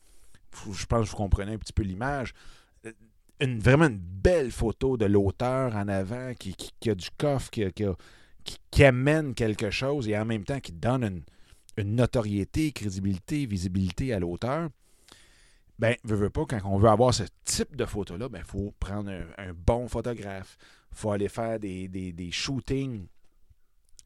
je 0.73 0.87
pense 0.87 1.05
que 1.05 1.11
vous 1.11 1.17
comprenez 1.17 1.53
un 1.53 1.59
petit 1.59 1.75
peu 1.75 1.83
l'image. 1.83 2.33
Une, 3.41 3.59
vraiment 3.59 3.87
une 3.87 3.99
belle 3.99 4.51
photo 4.51 4.97
de 4.97 5.05
l'auteur 5.05 5.77
en 5.77 5.89
avant 5.89 6.33
qui, 6.35 6.55
qui, 6.55 6.91
a 6.91 6.95
du 6.95 7.09
coffre, 7.19 7.51
qui, 7.51 7.65
qui, 8.71 8.85
amène 8.85 9.35
quelque 9.35 9.71
chose 9.71 10.09
et 10.09 10.17
en 10.17 10.25
même 10.25 10.45
temps 10.45 10.61
qui 10.61 10.73
donne 10.73 11.23
une, 11.77 11.95
notoriété, 11.95 12.73
crédibilité, 12.73 13.45
visibilité 13.45 14.15
à 14.15 14.19
l'auteur. 14.19 14.71
Ben, 15.79 15.95
veux, 16.05 16.17
veux 16.17 16.31
pas, 16.31 16.47
quand 16.47 16.61
on 16.65 16.79
veut 16.79 16.89
avoir 16.89 17.13
ce 17.13 17.25
type 17.45 17.77
de 17.77 17.85
photo-là, 17.85 18.31
ben, 18.31 18.39
il 18.39 18.45
faut 18.45 18.73
prendre 18.81 19.11
un, 19.11 19.53
bon 19.53 19.87
photographe. 19.87 20.57
Il 20.93 20.97
faut 20.97 21.11
aller 21.11 21.29
faire 21.29 21.61
des, 21.61 21.89
des, 21.89 22.13
des 22.13 22.31
shootings 22.31 23.07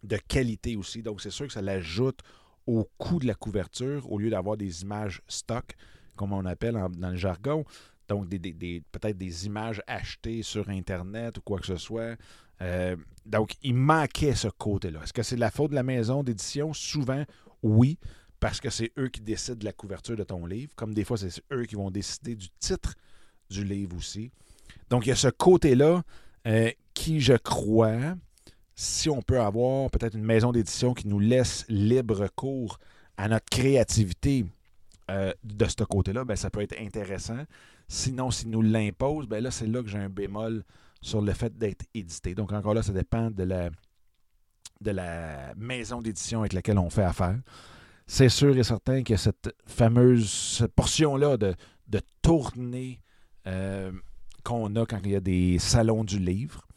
de 0.02 0.16
qualité 0.16 0.74
aussi. 0.76 1.02
Donc, 1.02 1.20
c'est 1.20 1.30
sûr 1.30 1.46
que 1.46 1.52
ça 1.52 1.62
l'ajoute 1.62 2.20
au 2.66 2.88
coût 2.98 3.18
de 3.18 3.26
la 3.26 3.34
couverture 3.34 4.10
au 4.10 4.18
lieu 4.18 4.30
d'avoir 4.30 4.56
des 4.56 4.82
images 4.82 5.22
stock, 5.28 5.76
comme 6.16 6.32
on 6.32 6.44
appelle 6.44 6.74
dans 6.96 7.10
le 7.10 7.16
jargon. 7.16 7.64
Donc, 8.10 8.28
des, 8.28 8.82
peut-être 8.90 9.16
des 9.16 9.46
images 9.46 9.80
achetées 9.86 10.42
sur 10.42 10.68
Internet 10.68 11.38
ou 11.38 11.42
quoi 11.42 11.60
que 11.60 11.66
ce 11.66 11.76
soit. 11.76 12.16
Euh, 12.60 12.96
donc, 13.24 13.54
il 13.62 13.74
manquait 13.74 14.34
ce 14.34 14.48
côté-là. 14.48 14.98
Est-ce 15.04 15.12
que 15.12 15.22
c'est 15.22 15.36
la 15.36 15.52
faute 15.52 15.70
de 15.70 15.76
la 15.76 15.84
maison 15.84 16.24
d'édition? 16.24 16.72
Souvent, 16.72 17.22
oui, 17.62 18.00
parce 18.40 18.60
que 18.60 18.68
c'est 18.68 18.90
eux 18.98 19.06
qui 19.06 19.20
décident 19.20 19.58
de 19.58 19.64
la 19.64 19.72
couverture 19.72 20.16
de 20.16 20.24
ton 20.24 20.44
livre, 20.44 20.72
comme 20.74 20.92
des 20.92 21.04
fois, 21.04 21.18
c'est 21.18 21.30
eux 21.52 21.64
qui 21.66 21.76
vont 21.76 21.92
décider 21.92 22.34
du 22.34 22.48
titre 22.58 22.96
du 23.48 23.62
livre 23.62 23.96
aussi. 23.96 24.32
Donc, 24.88 25.06
il 25.06 25.10
y 25.10 25.12
a 25.12 25.16
ce 25.16 25.28
côté-là 25.28 26.02
euh, 26.48 26.72
qui, 26.94 27.20
je 27.20 27.34
crois, 27.34 28.16
si 28.74 29.08
on 29.08 29.22
peut 29.22 29.40
avoir 29.40 29.88
peut-être 29.92 30.16
une 30.16 30.24
maison 30.24 30.50
d'édition 30.50 30.94
qui 30.94 31.06
nous 31.06 31.20
laisse 31.20 31.64
libre 31.68 32.26
cours 32.34 32.80
à 33.16 33.28
notre 33.28 33.46
créativité 33.48 34.46
euh, 35.12 35.32
de 35.44 35.66
ce 35.66 35.84
côté-là, 35.84 36.24
ben, 36.24 36.34
ça 36.34 36.50
peut 36.50 36.60
être 36.60 36.76
intéressant. 36.80 37.44
Sinon, 37.92 38.30
s'il 38.30 38.50
nous 38.50 38.62
l'impose, 38.62 39.26
ben 39.26 39.42
là, 39.42 39.50
c'est 39.50 39.66
là 39.66 39.82
que 39.82 39.88
j'ai 39.88 39.98
un 39.98 40.08
bémol 40.08 40.62
sur 41.02 41.20
le 41.20 41.32
fait 41.32 41.58
d'être 41.58 41.84
édité. 41.92 42.36
Donc, 42.36 42.52
encore 42.52 42.72
là, 42.72 42.84
ça 42.84 42.92
dépend 42.92 43.32
de 43.32 43.42
la, 43.42 43.70
de 44.80 44.92
la 44.92 45.52
maison 45.56 46.00
d'édition 46.00 46.38
avec 46.38 46.52
laquelle 46.52 46.78
on 46.78 46.88
fait 46.88 47.02
affaire. 47.02 47.40
C'est 48.06 48.28
sûr 48.28 48.56
et 48.56 48.62
certain 48.62 49.02
que 49.02 49.16
cette 49.16 49.52
fameuse 49.66 50.64
portion-là 50.76 51.36
de, 51.36 51.56
de 51.88 52.00
tournée 52.22 53.00
euh, 53.48 53.90
qu'on 54.44 54.76
a 54.76 54.86
quand 54.86 55.00
il 55.02 55.10
y 55.10 55.16
a 55.16 55.20
des 55.20 55.58
salons 55.58 56.04
du 56.04 56.20
livre, 56.20 56.68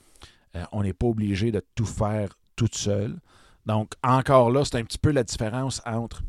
euh, 0.56 0.64
on 0.72 0.82
n'est 0.82 0.94
pas 0.94 1.06
obligé 1.06 1.52
de 1.52 1.62
tout 1.76 1.86
faire 1.86 2.40
toute 2.56 2.74
seule. 2.74 3.20
Donc, 3.68 3.94
encore 4.02 4.50
là, 4.50 4.66
c'est 4.66 4.78
un 4.78 4.84
petit 4.84 4.98
peu 4.98 5.12
la 5.12 5.24
différence 5.24 5.80
entre 5.86 6.24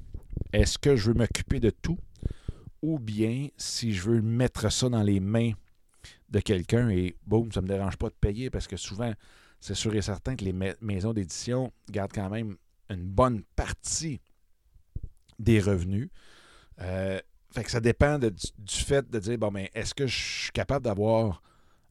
est-ce 0.52 0.76
que 0.76 0.94
je 0.94 1.10
veux 1.10 1.14
m'occuper 1.14 1.58
de 1.58 1.70
tout 1.70 1.98
ou 2.84 2.98
bien 2.98 3.48
si 3.56 3.94
je 3.94 4.02
veux 4.02 4.20
mettre 4.20 4.70
ça 4.70 4.90
dans 4.90 5.02
les 5.02 5.18
mains 5.18 5.52
de 6.28 6.40
quelqu'un 6.40 6.90
et 6.90 7.16
boum, 7.26 7.50
ça 7.50 7.62
ne 7.62 7.66
me 7.66 7.72
dérange 7.72 7.96
pas 7.96 8.08
de 8.08 8.14
payer 8.20 8.50
parce 8.50 8.66
que 8.66 8.76
souvent, 8.76 9.10
c'est 9.58 9.74
sûr 9.74 9.94
et 9.94 10.02
certain 10.02 10.36
que 10.36 10.44
les 10.44 10.52
maisons 10.82 11.14
d'édition 11.14 11.72
gardent 11.90 12.12
quand 12.12 12.28
même 12.28 12.56
une 12.90 13.06
bonne 13.06 13.42
partie 13.56 14.20
des 15.38 15.60
revenus. 15.60 16.10
Euh, 16.82 17.18
fait 17.52 17.64
que 17.64 17.70
ça 17.70 17.80
dépend 17.80 18.18
du, 18.18 18.30
fait 18.68 19.10
de 19.10 19.18
dire 19.18 19.38
bon, 19.38 19.50
mais 19.50 19.70
est-ce 19.72 19.94
que 19.94 20.06
je 20.06 20.42
suis 20.42 20.52
capable 20.52 20.84
d'avoir 20.84 21.42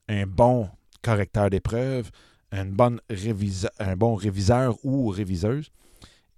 un 0.08 0.26
bon 0.26 0.70
correcteur 1.02 1.50
d'épreuves, 1.50 2.12
un 2.52 2.66
bon 2.66 3.00
réviseur 4.14 4.76
ou 4.84 5.08
réviseuse 5.08 5.72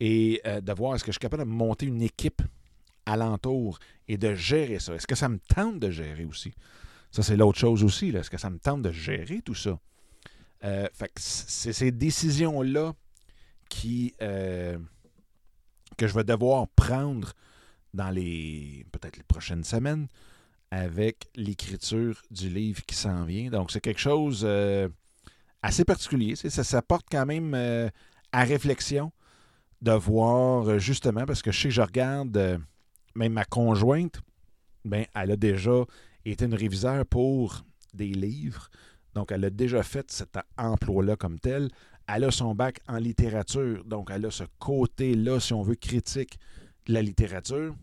et 0.00 0.40
euh, 0.46 0.62
de 0.62 0.72
voir 0.72 0.94
est-ce 0.94 1.04
que 1.04 1.10
je 1.10 1.16
suis 1.16 1.20
capable 1.20 1.44
de 1.44 1.48
monter 1.48 1.84
une 1.84 2.00
équipe 2.00 2.40
alentour 3.06 3.78
et 4.08 4.18
de 4.18 4.34
gérer 4.34 4.78
ça. 4.78 4.94
Est-ce 4.94 5.06
que 5.06 5.14
ça 5.14 5.28
me 5.28 5.38
tente 5.38 5.78
de 5.78 5.90
gérer 5.90 6.25
aussi? 6.25 6.52
Ça, 7.10 7.22
c'est 7.22 7.36
l'autre 7.36 7.58
chose 7.58 7.82
aussi. 7.84 8.08
Est-ce 8.08 8.30
que 8.30 8.38
ça 8.38 8.50
me 8.50 8.58
tente 8.58 8.82
de 8.82 8.92
gérer 8.92 9.40
tout 9.42 9.54
ça? 9.54 9.78
Euh, 10.64 10.88
fait 10.92 11.12
c'est 11.16 11.72
ces 11.72 11.92
décisions-là 11.92 12.94
qui 13.68 14.14
euh, 14.22 14.78
que 15.96 16.06
je 16.06 16.14
vais 16.14 16.25
devoir 16.25 16.66
prendre 16.68 17.32
dans 17.94 18.10
les 18.10 18.84
peut-être 18.92 19.16
les 19.16 19.22
prochaines 19.22 19.64
semaines 19.64 20.08
avec 20.70 21.28
l'écriture 21.36 22.20
du 22.30 22.48
livre 22.48 22.84
qui 22.84 22.94
s'en 22.94 23.25
vient. 23.25 23.50
Donc, 23.50 23.70
c'est 23.70 23.80
quelque 23.80 24.00
chose 24.00 24.44
assez 25.66 25.84
particulier. 25.84 26.36
Ça, 26.36 26.64
ça 26.64 26.82
porte 26.82 27.06
quand 27.10 27.26
même 27.26 27.54
euh, 27.54 27.88
à 28.32 28.44
réflexion 28.44 29.12
de 29.82 29.92
voir 29.92 30.68
euh, 30.68 30.78
justement, 30.78 31.26
parce 31.26 31.42
que 31.42 31.50
je 31.52 31.60
sais 31.60 31.68
que 31.68 31.75
je 31.75 31.82
regarde, 31.82 32.36
euh, 32.36 32.58
même 33.16 33.32
ma 33.32 33.44
conjointe, 33.44 34.20
ben, 34.85 35.04
elle 35.14 35.32
a 35.32 35.37
déjà 35.37 35.85
été 36.25 36.44
une 36.44 36.54
réviseur 36.54 37.04
pour 37.06 37.64
des 37.94 38.08
livres. 38.08 38.70
Donc, 39.14 39.32
elle 39.32 39.44
a 39.44 39.50
déjà 39.50 39.82
fait 39.82 40.11
cet 40.11 40.38
emploi-là 40.58 41.16
comme 41.16 41.38
tel. 41.40 41.70
Elle 42.06 42.25
a 42.25 42.30
son 42.30 42.54
bac 42.54 42.80
en 42.87 42.99
littérature. 42.99 43.85
Donc, 43.85 44.11
elle 44.12 44.26
a 44.26 44.30
ce 44.30 44.44
côté-là, 44.58 45.40
si 45.40 45.52
on 45.52 45.62
veut, 45.62 45.75
critique 45.75 46.38
de 46.87 46.92
la 46.92 47.02
littérature. 47.02 47.75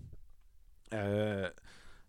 Euh, 0.94 1.50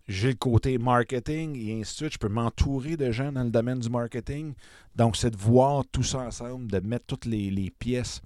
j'ai 0.07 0.28
le 0.28 0.35
côté 0.35 0.76
marketing 0.76 1.57
et 1.57 1.81
ainsi 1.81 1.93
de 1.95 1.97
suite. 1.97 2.12
Je 2.12 2.19
peux 2.19 2.28
m'entourer 2.28 2.97
de 2.97 3.11
gens 3.11 3.33
dans 3.33 3.43
le 3.43 3.50
domaine 3.50 3.78
du 3.78 3.88
marketing. 3.88 4.54
Donc, 4.95 5.16
c'est 5.16 5.31
de 5.31 5.37
voir 5.37 5.85
tout 5.90 6.02
ça 6.02 6.19
ensemble, 6.19 6.71
de 6.71 6.81
mettre 6.81 7.07
toutes 7.07 7.25
les, 7.25 7.71
pièces 7.78 8.21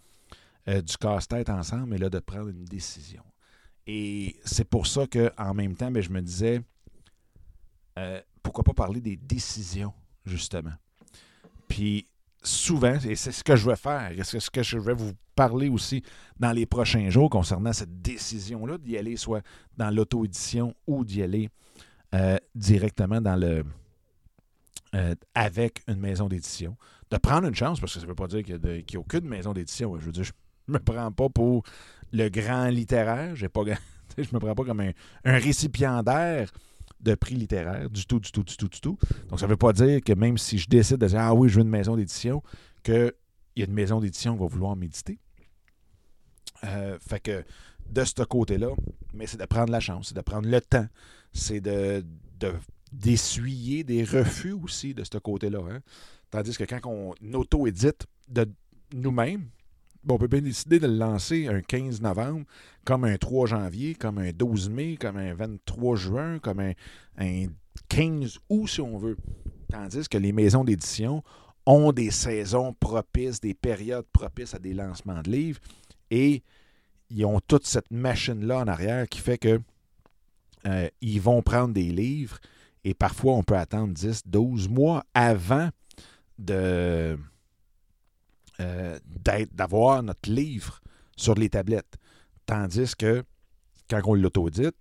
euh, 0.66 0.82
du 0.82 0.96
casse-tête 0.96 1.48
ensemble 1.48 1.94
et 1.94 1.98
là, 1.98 2.10
de 2.10 2.18
prendre 2.18 2.48
une 2.48 2.64
décision. 2.64 3.22
Et 3.88 4.36
c'est 4.44 4.68
pour 4.68 4.86
ça 4.86 5.06
qu'en 5.06 5.54
même 5.54 5.74
temps, 5.74 5.90
ben, 5.90 6.02
je 6.02 6.10
me 6.10 6.20
disais, 6.20 6.60
euh, 7.98 8.20
pourquoi 8.42 8.62
pas 8.62 8.74
parler 8.74 9.00
des 9.00 9.16
décisions, 9.16 9.94
justement. 10.26 10.74
Puis, 11.68 12.06
souvent, 12.42 12.98
et 13.06 13.16
c'est 13.16 13.32
ce 13.32 13.42
que 13.42 13.56
je 13.56 13.68
vais 13.68 13.76
faire, 13.76 14.12
c'est 14.24 14.40
ce 14.40 14.50
que 14.50 14.62
je 14.62 14.78
vais 14.78 14.92
vous 14.92 15.12
parler 15.34 15.70
aussi 15.70 16.02
dans 16.38 16.52
les 16.52 16.66
prochains 16.66 17.08
jours 17.08 17.30
concernant 17.30 17.72
cette 17.72 18.02
décision-là 18.02 18.76
d'y 18.76 18.98
aller 18.98 19.16
soit 19.16 19.42
dans 19.76 19.90
l'auto-édition 19.90 20.74
ou 20.86 21.04
d'y 21.04 21.22
aller 21.22 21.48
euh, 22.14 22.36
directement 22.54 23.22
dans 23.22 23.36
le 23.36 23.64
euh, 24.94 25.14
avec 25.34 25.82
une 25.86 25.98
maison 26.00 26.28
d'édition. 26.28 26.76
De 27.10 27.16
prendre 27.16 27.48
une 27.48 27.54
chance, 27.54 27.80
parce 27.80 27.94
que 27.94 28.00
ça 28.00 28.04
ne 28.04 28.10
veut 28.10 28.14
pas 28.14 28.26
dire 28.26 28.42
qu'il 28.42 28.58
n'y 28.58 28.96
a, 28.96 28.98
aucune 28.98 29.26
maison 29.26 29.54
d'édition. 29.54 29.98
Je 29.98 30.04
veux 30.04 30.12
dire, 30.12 30.24
je 30.24 30.32
ne 30.68 30.74
me 30.74 30.78
prends 30.78 31.10
pas 31.10 31.28
pour 31.28 31.62
le 32.12 32.28
grand 32.28 32.68
littéraire. 32.68 33.34
je 33.36 33.44
ne 33.44 34.34
me 34.34 34.38
prends 34.38 34.54
pas 34.54 34.64
comme 34.64 34.80
un, 34.80 34.92
récipiendaire 35.24 36.50
de 37.00 37.14
prix 37.14 37.36
littéraire, 37.36 37.88
du 37.88 38.06
tout, 38.06 38.18
du 38.18 38.32
tout, 38.32 38.42
du 38.42 38.56
tout, 38.56 38.68
du 38.68 38.80
tout. 38.80 38.98
Donc, 39.28 39.38
ça 39.38 39.46
ne 39.46 39.50
veut 39.50 39.56
pas 39.56 39.72
dire 39.72 40.00
que 40.02 40.12
même 40.12 40.36
si 40.36 40.58
je 40.58 40.68
décide 40.68 40.98
de 40.98 41.06
dire 41.06 41.20
Ah 41.20 41.34
oui, 41.34 41.48
je 41.48 41.56
veux 41.56 41.62
une 41.62 41.68
maison 41.68 41.96
d'édition, 41.96 42.42
qu'il 42.82 43.12
y 43.56 43.62
a 43.62 43.66
une 43.66 43.72
maison 43.72 44.00
d'édition 44.00 44.34
qui 44.34 44.40
va 44.40 44.46
vouloir 44.46 44.74
méditer. 44.74 45.18
Euh, 46.64 46.98
fait 47.00 47.20
que 47.20 47.44
de 47.88 48.04
ce 48.04 48.22
côté-là, 48.22 48.70
mais 49.14 49.26
c'est 49.26 49.38
de 49.38 49.46
prendre 49.46 49.70
la 49.70 49.80
chance, 49.80 50.08
c'est 50.08 50.16
de 50.16 50.20
prendre 50.20 50.48
le 50.48 50.60
temps, 50.60 50.86
c'est 51.32 51.60
de, 51.60 52.04
d'essuyer 52.92 53.84
des 53.84 54.04
refus 54.04 54.52
aussi 54.52 54.94
de 54.94 55.04
ce 55.04 55.18
côté-là. 55.18 55.60
Hein. 55.70 55.80
Tandis 56.30 56.56
que 56.56 56.64
quand 56.64 56.80
on 56.84 57.14
auto-édite 57.34 58.06
de 58.28 58.50
nous-mêmes, 58.92 59.48
on 60.08 60.18
peut 60.18 60.26
bien 60.26 60.40
décider 60.40 60.78
de 60.78 60.86
le 60.86 60.96
lancer 60.96 61.46
un 61.48 61.60
15 61.60 62.00
novembre, 62.00 62.44
comme 62.84 63.04
un 63.04 63.16
3 63.16 63.46
janvier, 63.46 63.94
comme 63.94 64.18
un 64.18 64.30
12 64.30 64.70
mai, 64.70 64.96
comme 64.96 65.16
un 65.16 65.34
23 65.34 65.96
juin, 65.96 66.38
comme 66.38 66.60
un, 66.60 66.72
un 67.18 67.46
15 67.88 68.38
août, 68.48 68.68
si 68.68 68.80
on 68.80 68.98
veut. 68.98 69.16
Tandis 69.70 70.08
que 70.08 70.18
les 70.18 70.32
maisons 70.32 70.64
d'édition 70.64 71.22
ont 71.66 71.92
des 71.92 72.10
saisons 72.10 72.74
propices, 72.78 73.40
des 73.40 73.54
périodes 73.54 74.06
propices 74.12 74.54
à 74.54 74.58
des 74.58 74.72
lancements 74.72 75.20
de 75.20 75.30
livres. 75.30 75.60
Et 76.10 76.42
ils 77.10 77.24
ont 77.24 77.40
toute 77.40 77.66
cette 77.66 77.90
machine-là 77.90 78.60
en 78.60 78.68
arrière 78.68 79.08
qui 79.08 79.20
fait 79.20 79.38
que 79.38 79.60
euh, 80.66 80.88
ils 81.00 81.20
vont 81.20 81.42
prendre 81.42 81.74
des 81.74 81.90
livres 81.90 82.38
et 82.84 82.94
parfois 82.94 83.34
on 83.34 83.42
peut 83.42 83.56
attendre 83.56 83.92
10, 83.92 84.22
12 84.26 84.68
mois 84.68 85.04
avant 85.14 85.68
de 86.38 87.18
euh, 88.60 88.98
d'avoir 89.52 90.02
notre 90.02 90.30
livre 90.30 90.80
sur 91.16 91.34
les 91.34 91.48
tablettes. 91.48 91.96
Tandis 92.46 92.94
que 92.96 93.24
quand 93.88 94.00
on 94.04 94.14
l'autodite, 94.14 94.76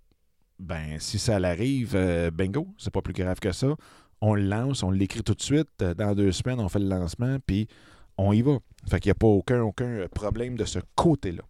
ben 0.58 0.98
si 0.98 1.18
ça 1.18 1.36
arrive, 1.36 1.92
euh, 1.94 2.30
bingo, 2.30 2.68
c'est 2.78 2.92
pas 2.92 3.02
plus 3.02 3.14
grave 3.14 3.38
que 3.38 3.52
ça. 3.52 3.74
On 4.20 4.34
le 4.34 4.42
lance, 4.42 4.82
on 4.82 4.90
l'écrit 4.90 5.22
tout 5.22 5.34
de 5.34 5.42
suite. 5.42 5.68
Dans 5.78 6.14
deux 6.14 6.32
semaines, 6.32 6.60
on 6.60 6.68
fait 6.68 6.80
le 6.80 6.88
lancement, 6.88 7.38
puis 7.46 7.68
on 8.16 8.32
y 8.32 8.42
va. 8.42 8.58
Fait 8.88 9.00
qu'il 9.00 9.08
n'y 9.08 9.12
a 9.12 9.14
pas 9.14 9.28
aucun, 9.28 9.62
aucun 9.62 10.06
problème 10.12 10.56
de 10.56 10.64
ce 10.64 10.80
côté-là. 10.96 11.42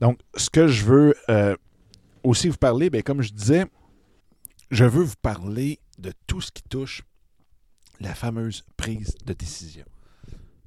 Donc, 0.00 0.18
ce 0.34 0.50
que 0.50 0.66
je 0.66 0.84
veux 0.84 1.14
euh, 1.28 1.54
aussi 2.24 2.48
vous 2.48 2.56
parler, 2.56 2.90
bien, 2.90 3.02
comme 3.02 3.22
je 3.22 3.32
disais, 3.32 3.66
je 4.70 4.84
veux 4.84 5.04
vous 5.04 5.16
parler 5.22 5.78
de 5.98 6.12
tout 6.26 6.40
ce 6.40 6.50
qui 6.50 6.62
touche 6.62 7.02
la 8.00 8.14
fameuse 8.14 8.64
prise 8.76 9.14
de 9.24 9.32
décision. 9.32 9.84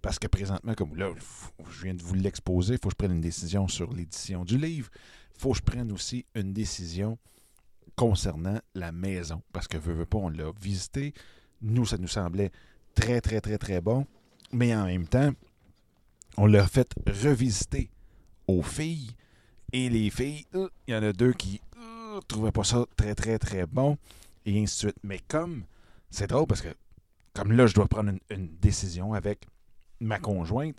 Parce 0.03 0.19
que 0.19 0.27
présentement, 0.27 0.74
comme 0.75 0.98
là, 0.98 1.10
je 1.72 1.83
viens 1.83 1.93
de 1.93 2.03
vous 2.03 2.13
l'exposer, 2.13 2.74
il 2.74 2.79
faut 2.79 2.89
que 2.89 2.93
je 2.93 2.98
prenne 2.98 3.13
une 3.13 3.22
décision 3.22 3.69
sur 3.69 3.91
l'édition 3.93 4.43
du 4.43 4.57
livre. 4.57 4.89
faut 5.38 5.53
que 5.53 5.57
je 5.57 5.63
prenne 5.63 5.93
aussi 5.93 6.25
une 6.36 6.51
décision 6.51 7.17
concernant 7.95 8.60
la 8.75 8.91
maison. 8.91 9.41
Parce 9.53 9.67
que, 9.67 9.77
veux, 9.77 9.93
veux 9.93 10.05
pas, 10.05 10.17
on 10.17 10.27
l'a 10.27 10.51
visité. 10.62 11.13
Nous, 11.62 11.86
ça 11.86 11.98
nous 11.98 12.10
semblait 12.10 12.51
très, 12.95 13.22
très, 13.22 13.39
très, 13.39 13.57
très 13.57 13.79
bon. 13.79 14.05
Mais 14.51 14.75
en 14.75 14.88
même 14.88 15.07
temps, 15.07 15.31
on 16.36 16.48
l'a 16.48 16.67
fait 16.67 16.93
revisiter 17.07 17.89
aux 18.48 18.62
filles. 18.62 19.12
Et 19.72 19.89
les 19.89 20.10
filles, 20.10 20.45
euh, 20.55 20.67
il 20.86 20.93
y 20.93 20.98
en 20.98 21.03
a 21.03 21.13
deux 21.13 21.31
qui 21.31 21.62
ne 21.77 22.17
euh, 22.17 22.22
trouvaient 22.27 22.51
pas 22.51 22.65
ça 22.65 22.86
très, 22.98 23.15
très, 23.15 23.39
très 23.39 23.65
bon. 23.65 23.98
Et 24.45 24.62
ainsi 24.62 24.75
de 24.75 24.89
suite. 24.89 25.00
Mais 25.01 25.19
comme, 25.29 25.63
c'est 26.10 26.27
drôle 26.27 26.45
parce 26.45 26.62
que, 26.62 26.75
comme 27.33 27.53
là, 27.53 27.67
je 27.67 27.74
dois 27.74 27.88
prendre 27.88 28.12
une, 28.29 28.50
décision 28.57 29.13
avec 29.13 29.48
ma 30.00 30.19
conjointe, 30.19 30.77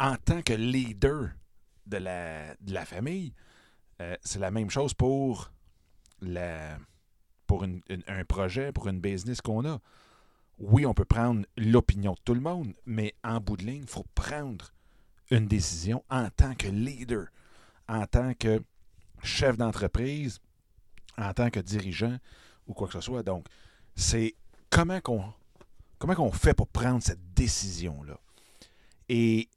en 0.00 0.16
tant 0.16 0.42
que 0.42 0.52
leader 0.52 1.30
de 1.86 1.96
la, 1.98 2.54
de 2.60 2.72
la 2.72 2.84
famille, 2.84 3.34
euh, 4.00 4.16
c'est 4.22 4.38
la 4.38 4.50
même 4.50 4.70
chose 4.70 4.94
pour, 4.94 5.52
la, 6.20 6.78
pour 7.46 7.64
un 7.64 8.24
projet, 8.24 8.72
pour 8.72 8.88
une 8.88 9.00
business 9.00 9.40
qu'on 9.40 9.64
a. 9.66 9.80
Oui, 10.58 10.86
on 10.86 10.94
peut 10.94 11.04
prendre 11.04 11.44
l'opinion 11.56 12.12
de 12.12 12.20
tout 12.24 12.34
le 12.34 12.40
monde, 12.40 12.72
mais 12.86 13.14
en 13.24 13.40
bout 13.40 13.56
de 13.56 13.64
ligne, 13.64 13.82
il 13.82 13.88
faut 13.88 14.06
prendre 14.14 14.72
une 15.30 15.46
décision 15.46 16.04
en 16.10 16.28
tant 16.30 16.54
que 16.54 16.68
leader, 16.68 17.26
en 17.88 18.06
tant 18.06 18.34
que 18.34 18.62
chef 19.22 19.56
d'entreprise, 19.56 20.40
en 21.18 21.32
tant 21.32 21.50
que 21.50 21.60
dirigeant 21.60 22.18
ou 22.66 22.74
quoi 22.74 22.86
que 22.86 22.94
ce 22.94 23.00
soit. 23.00 23.22
Donc, 23.22 23.46
c'est 23.94 24.34
comment 24.70 25.00
qu'on 25.00 25.24
comment 25.98 26.14
qu'on 26.14 26.32
fait 26.32 26.54
pour 26.54 26.68
prendre 26.68 27.02
cette 27.02 27.32
décision-là? 27.34 28.18
Et 29.14 29.50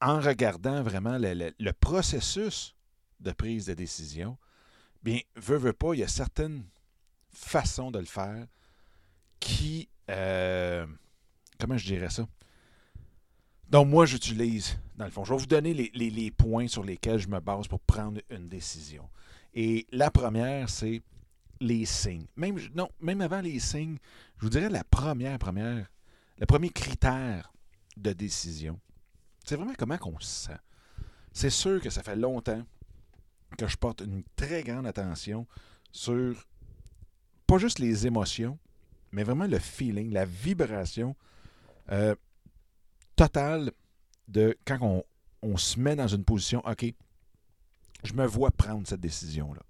en 0.00 0.18
regardant 0.18 0.82
vraiment 0.82 1.18
le, 1.20 1.72
processus 1.72 2.74
de 3.20 3.32
prise 3.32 3.66
de 3.66 3.74
décision, 3.74 4.38
bien, 5.02 5.20
veut, 5.36 5.58
veut 5.58 5.74
pas, 5.74 5.92
il 5.92 6.00
y 6.00 6.02
a 6.02 6.08
certaines 6.08 6.64
façons 7.30 7.90
de 7.90 7.98
le 7.98 8.06
faire 8.06 8.46
qui, 9.40 9.90
euh, 10.08 10.86
comment 11.60 11.76
je 11.76 11.84
dirais 11.84 12.08
ça? 12.08 12.26
Donc, 13.68 13.88
moi, 13.88 14.06
j'utilise, 14.06 14.78
dans 14.96 15.04
le 15.04 15.10
fond, 15.10 15.22
je 15.22 15.34
vais 15.34 15.38
vous 15.38 15.46
donner 15.46 15.74
les, 15.74 16.30
points 16.30 16.66
sur 16.66 16.82
lesquels 16.82 17.18
je 17.18 17.28
me 17.28 17.40
base 17.40 17.68
pour 17.68 17.80
prendre 17.80 18.22
une 18.30 18.48
décision. 18.48 19.06
Et 19.52 19.86
la 19.92 20.10
première, 20.10 20.70
c'est 20.70 21.02
les 21.60 21.84
signes. 21.84 22.24
Même, 22.36 22.58
non, 22.74 22.88
même 23.02 23.20
avant 23.20 23.42
les 23.42 23.60
signes, 23.60 23.98
je 24.38 24.44
vous 24.44 24.50
dirais 24.50 24.70
la 24.70 24.84
première, 24.84 25.38
première, 25.38 25.90
le 26.38 26.46
premier 26.46 26.70
critère 26.70 27.52
de 28.02 28.12
décision, 28.12 28.80
c'est 29.44 29.56
vraiment 29.56 29.74
comment 29.76 29.98
on 30.02 30.18
se 30.20 30.46
sent. 30.46 30.60
C'est 31.32 31.50
sûr 31.50 31.80
que 31.80 31.90
ça 31.90 32.02
fait 32.02 32.16
longtemps 32.16 32.62
que 33.56 33.66
je 33.66 33.76
porte 33.76 34.00
une 34.00 34.22
très 34.36 34.62
grande 34.62 34.86
attention 34.86 35.46
sur 35.90 36.34
pas 37.46 37.58
juste 37.58 37.78
les 37.78 38.06
émotions, 38.06 38.58
mais 39.12 39.22
vraiment 39.22 39.46
le 39.46 39.58
feeling, 39.58 40.12
la 40.12 40.26
vibration. 40.26 41.16
Euh, 41.90 42.14
total 43.16 43.72
de 44.28 44.56
quand 44.64 45.02
on, 45.42 45.56
se 45.56 45.80
met 45.80 45.96
dans 45.96 46.06
une 46.06 46.24
position, 46.24 46.62
OK, 46.66 46.94
je 48.04 48.12
me 48.12 48.26
vois 48.26 48.50
prendre 48.50 48.86
cette 48.86 49.00
décision-là. 49.00 49.62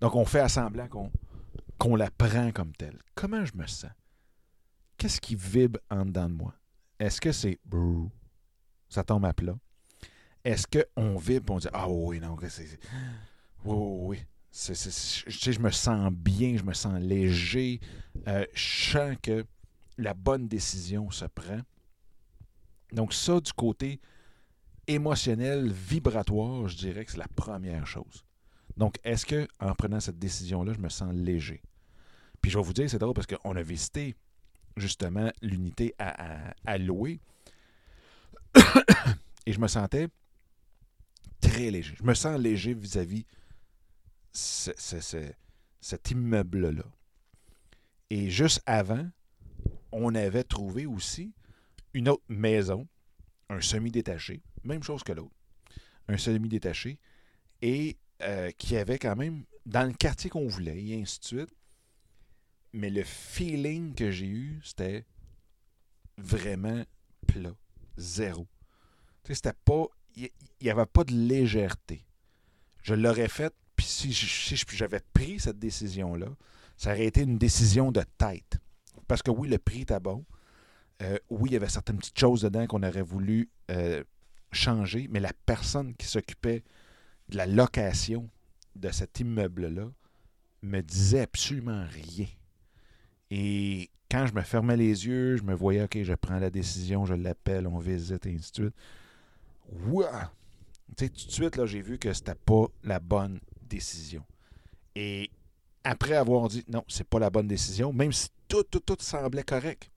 Donc, 0.00 0.14
on 0.16 0.24
fait 0.24 0.40
à 0.40 0.48
semblant 0.48 0.88
qu'on 1.78 1.96
la 1.96 2.10
prend 2.10 2.52
comme 2.52 2.72
telle. 2.72 2.98
Comment 3.14 3.44
je 3.44 3.56
me 3.56 3.66
sens? 3.66 3.90
Qu'est-ce 4.98 5.20
qui 5.20 5.34
vibre 5.34 5.78
en 5.90 6.04
dedans 6.04 6.28
de 6.28 6.34
moi? 6.34 6.54
Est-ce 6.98 7.20
que 7.20 7.32
c'est 7.32 7.58
ça 8.88 9.02
tombe 9.02 9.24
à 9.24 9.32
plat? 9.32 9.56
Est-ce 10.44 10.66
qu'on 10.66 11.16
vibre 11.16 11.52
et 11.52 11.56
on 11.56 11.58
dit 11.58 11.68
Ah 11.72 11.88
oui, 11.88 12.20
non, 12.20 12.36
c'est. 12.48 12.78
Oui, 13.64 13.76
oui, 13.76 14.18
oui. 14.18 14.18
je 14.52 15.58
me 15.58 15.70
sens 15.70 16.12
bien, 16.12 16.56
je 16.56 16.62
me 16.62 16.74
sens 16.74 17.00
léger. 17.00 17.80
Euh, 18.28 18.44
je 18.54 18.90
sens 18.92 19.16
que 19.22 19.44
la 19.98 20.14
bonne 20.14 20.48
décision 20.48 21.10
se 21.10 21.24
prend. 21.24 21.60
Donc 22.92 23.12
ça, 23.12 23.40
du 23.40 23.52
côté 23.52 24.00
émotionnel, 24.86 25.72
vibratoire, 25.72 26.68
je 26.68 26.76
dirais 26.76 27.04
que 27.04 27.12
c'est 27.12 27.18
la 27.18 27.28
première 27.28 27.86
chose. 27.86 28.24
Donc, 28.76 28.98
est-ce 29.04 29.24
que 29.24 29.48
en 29.60 29.74
prenant 29.74 30.00
cette 30.00 30.18
décision-là, 30.18 30.72
je 30.74 30.80
me 30.80 30.88
sens 30.88 31.12
léger? 31.14 31.62
Puis 32.40 32.50
je 32.50 32.58
vais 32.58 32.64
vous 32.64 32.72
dire, 32.72 32.90
c'est 32.90 32.98
drôle 32.98 33.14
parce 33.14 33.26
qu'on 33.26 33.56
a 33.56 33.62
visité 33.62 34.14
justement 34.76 35.30
l'unité 35.42 35.94
à, 35.98 36.78
louer. 36.78 37.20
Et 39.46 39.52
je 39.52 39.60
me 39.60 39.68
sentais 39.68 40.08
très 41.40 41.70
léger. 41.70 41.94
Je 41.98 42.04
me 42.04 42.14
sens 42.14 42.38
léger 42.38 42.74
vis-à-vis 42.74 43.26
cet 44.32 46.10
immeuble-là. 46.10 46.84
Et 48.10 48.30
juste 48.30 48.62
avant, 48.66 49.08
on 49.92 50.14
avait 50.14 50.44
trouvé 50.44 50.86
aussi 50.86 51.32
une 51.92 52.08
autre 52.08 52.24
maison, 52.28 52.86
un 53.48 53.60
semi-détaché, 53.60 54.42
même 54.64 54.82
chose 54.82 55.02
que 55.04 55.12
l'autre, 55.12 55.34
un 56.08 56.16
semi-détaché, 56.16 56.98
et 57.62 57.96
euh, 58.22 58.50
qui 58.58 58.76
avait 58.76 58.98
quand 58.98 59.16
même 59.16 59.44
dans 59.66 59.86
le 59.86 59.92
quartier 59.92 60.30
qu'on 60.30 60.48
voulait, 60.48 60.82
et 60.82 61.00
ainsi 61.00 61.20
de 61.20 61.24
suite. 61.24 61.54
Mais 62.74 62.90
le 62.90 63.04
feeling 63.04 63.94
que 63.94 64.10
j'ai 64.10 64.26
eu, 64.26 64.60
c'était 64.64 65.04
vraiment 66.18 66.82
plat, 67.24 67.54
zéro. 67.96 68.48
C'était 69.22 69.52
pas. 69.64 69.86
Il 70.16 70.28
n'y 70.60 70.70
avait 70.70 70.84
pas 70.84 71.04
de 71.04 71.12
légèreté. 71.12 72.04
Je 72.82 72.94
l'aurais 72.94 73.28
fait, 73.28 73.54
puis 73.76 73.86
si 73.86 74.12
j'avais 74.72 75.00
pris 75.12 75.38
cette 75.38 75.60
décision-là, 75.60 76.26
ça 76.76 76.90
aurait 76.90 77.06
été 77.06 77.22
une 77.22 77.38
décision 77.38 77.92
de 77.92 78.02
tête. 78.18 78.58
Parce 79.06 79.22
que 79.22 79.30
oui, 79.30 79.48
le 79.48 79.58
prix 79.58 79.82
était 79.82 80.00
bon, 80.00 80.24
euh, 81.02 81.16
oui, 81.30 81.50
il 81.50 81.52
y 81.52 81.56
avait 81.56 81.68
certaines 81.68 81.98
petites 81.98 82.18
choses 82.18 82.42
dedans 82.42 82.66
qu'on 82.66 82.82
aurait 82.82 83.02
voulu 83.02 83.50
euh, 83.70 84.02
changer, 84.50 85.06
mais 85.10 85.20
la 85.20 85.32
personne 85.46 85.94
qui 85.94 86.06
s'occupait 86.06 86.64
de 87.28 87.36
la 87.36 87.46
location 87.46 88.28
de 88.74 88.90
cet 88.90 89.20
immeuble-là 89.20 89.90
me 90.62 90.80
disait 90.80 91.20
absolument 91.20 91.86
rien. 91.88 92.26
Et 93.30 93.90
quand 94.10 94.26
je 94.26 94.34
me 94.34 94.42
fermais 94.42 94.76
les 94.76 95.06
yeux, 95.06 95.36
je 95.36 95.42
me 95.42 95.54
voyais, 95.54 95.82
OK, 95.82 95.98
je 96.02 96.14
prends 96.14 96.38
la 96.38 96.50
décision, 96.50 97.04
je 97.04 97.14
l'appelle, 97.14 97.66
on 97.66 97.78
visite, 97.78 98.26
et 98.26 98.34
ainsi 98.34 98.52
de 98.52 98.56
suite. 98.56 98.74
Ouah! 99.86 100.30
Tu 100.96 101.06
sais, 101.06 101.10
tout 101.10 101.26
de 101.26 101.32
suite, 101.32 101.56
là, 101.56 101.66
j'ai 101.66 101.82
vu 101.82 101.98
que 101.98 102.12
c'était 102.12 102.34
pas 102.34 102.66
la 102.82 103.00
bonne 103.00 103.40
décision. 103.62 104.24
Et 104.94 105.30
après 105.82 106.14
avoir 106.14 106.48
dit, 106.48 106.64
non, 106.68 106.84
c'est 106.88 107.08
pas 107.08 107.18
la 107.18 107.30
bonne 107.30 107.48
décision, 107.48 107.92
même 107.92 108.12
si 108.12 108.28
tout, 108.48 108.62
tout, 108.62 108.80
tout 108.80 108.96
semblait 109.00 109.42
correct, 109.42 109.90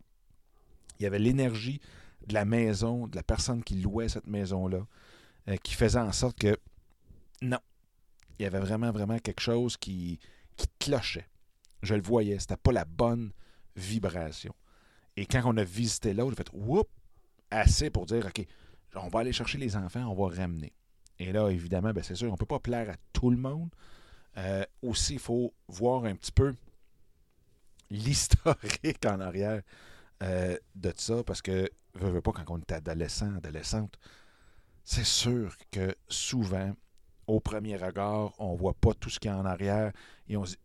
il 1.00 1.04
y 1.04 1.06
avait 1.06 1.20
l'énergie 1.20 1.80
de 2.26 2.34
la 2.34 2.46
maison, 2.46 3.08
de 3.08 3.16
la 3.16 3.24
personne 3.24 3.64
qui 3.64 3.76
louait 3.76 4.10
cette 4.10 4.28
maison-là, 4.28 4.86
euh, 5.48 5.56
qui 5.58 5.74
faisait 5.74 6.00
en 6.00 6.12
sorte 6.12 6.38
que 6.40 6.58
non, 7.42 7.60
il 8.40 8.44
y 8.44 8.46
avait 8.46 8.60
vraiment, 8.60 8.92
vraiment 8.92 9.20
quelque 9.20 9.42
chose 9.42 9.78
qui, 9.78 10.20
qui 10.56 10.68
clochait. 10.80 11.28
Je 11.82 11.96
le 11.96 12.02
voyais, 12.02 12.40
c'était 12.40 12.58
pas 12.58 12.72
la 12.72 12.86
bonne 12.86 13.32
vibration. 13.76 14.54
Et 15.16 15.26
quand 15.26 15.42
on 15.46 15.58
a 15.58 15.64
visité 15.64 16.14
l'autre, 16.14 16.32
j'ai 16.32 16.44
fait 16.44 16.52
whoop, 16.54 16.90
assez 17.52 17.90
pour 17.90 18.06
dire 18.06 18.26
OK, 18.26 18.46
on 18.96 19.08
va 19.08 19.20
aller 19.20 19.34
chercher 19.34 19.58
les 19.58 19.76
enfants, 19.76 20.06
on 20.06 20.16
va 20.16 20.36
ramener. 20.36 20.74
Et 21.20 21.32
là, 21.32 21.50
évidemment, 21.50 21.92
ben, 21.94 22.04
c'est 22.04 22.16
sûr, 22.16 22.30
on 22.30 22.34
ne 22.34 22.38
peut 22.38 22.46
pas 22.46 22.60
plaire 22.60 22.90
à 22.90 22.96
tout 23.14 23.30
le 23.30 23.38
monde. 23.38 23.70
Euh, 24.38 24.64
aussi, 24.84 25.14
il 25.14 25.20
faut 25.20 25.54
voir 25.68 26.06
un 26.06 26.16
petit 26.16 26.32
peu 26.32 26.54
l'historique 27.90 29.06
en 29.06 29.20
arrière 29.20 29.62
euh, 30.24 30.58
de 30.76 30.94
ça 30.96 31.24
parce 31.24 31.42
que, 31.42 31.70
veux, 31.96 32.12
veux 32.12 32.22
pas, 32.22 32.32
quand 32.32 32.46
on 32.50 32.60
est 32.60 32.72
adolescent, 32.72 33.36
adolescente, 33.36 33.98
c'est 34.84 35.06
sûr 35.06 35.56
que 35.72 35.96
souvent, 36.08 36.74
au 37.26 37.40
premier 37.40 37.76
regard, 37.76 38.34
on 38.40 38.56
voit 38.56 38.74
pas 38.74 38.94
tout 38.94 39.10
ce 39.10 39.20
qu'il 39.20 39.32
y 39.32 39.34
a 39.34 39.38
en 39.38 39.46
arrière 39.46 39.92
et 40.30 40.38
on 40.38 40.46
se 40.46 40.52
dit 40.52 40.60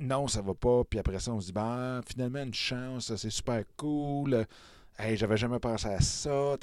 non, 0.00 0.26
ça 0.26 0.40
va 0.40 0.54
pas. 0.54 0.82
Puis 0.84 0.98
après 0.98 1.18
ça, 1.18 1.32
on 1.32 1.40
se 1.40 1.46
dit 1.46 1.52
ben, 1.52 2.00
finalement, 2.06 2.42
une 2.42 2.54
chance, 2.54 3.14
c'est 3.14 3.30
super 3.30 3.62
cool. 3.76 4.46
Hey, 4.98 5.16
j'avais 5.16 5.36
jamais 5.36 5.58
pensé 5.58 5.88
à 5.88 6.00
ça, 6.00 6.56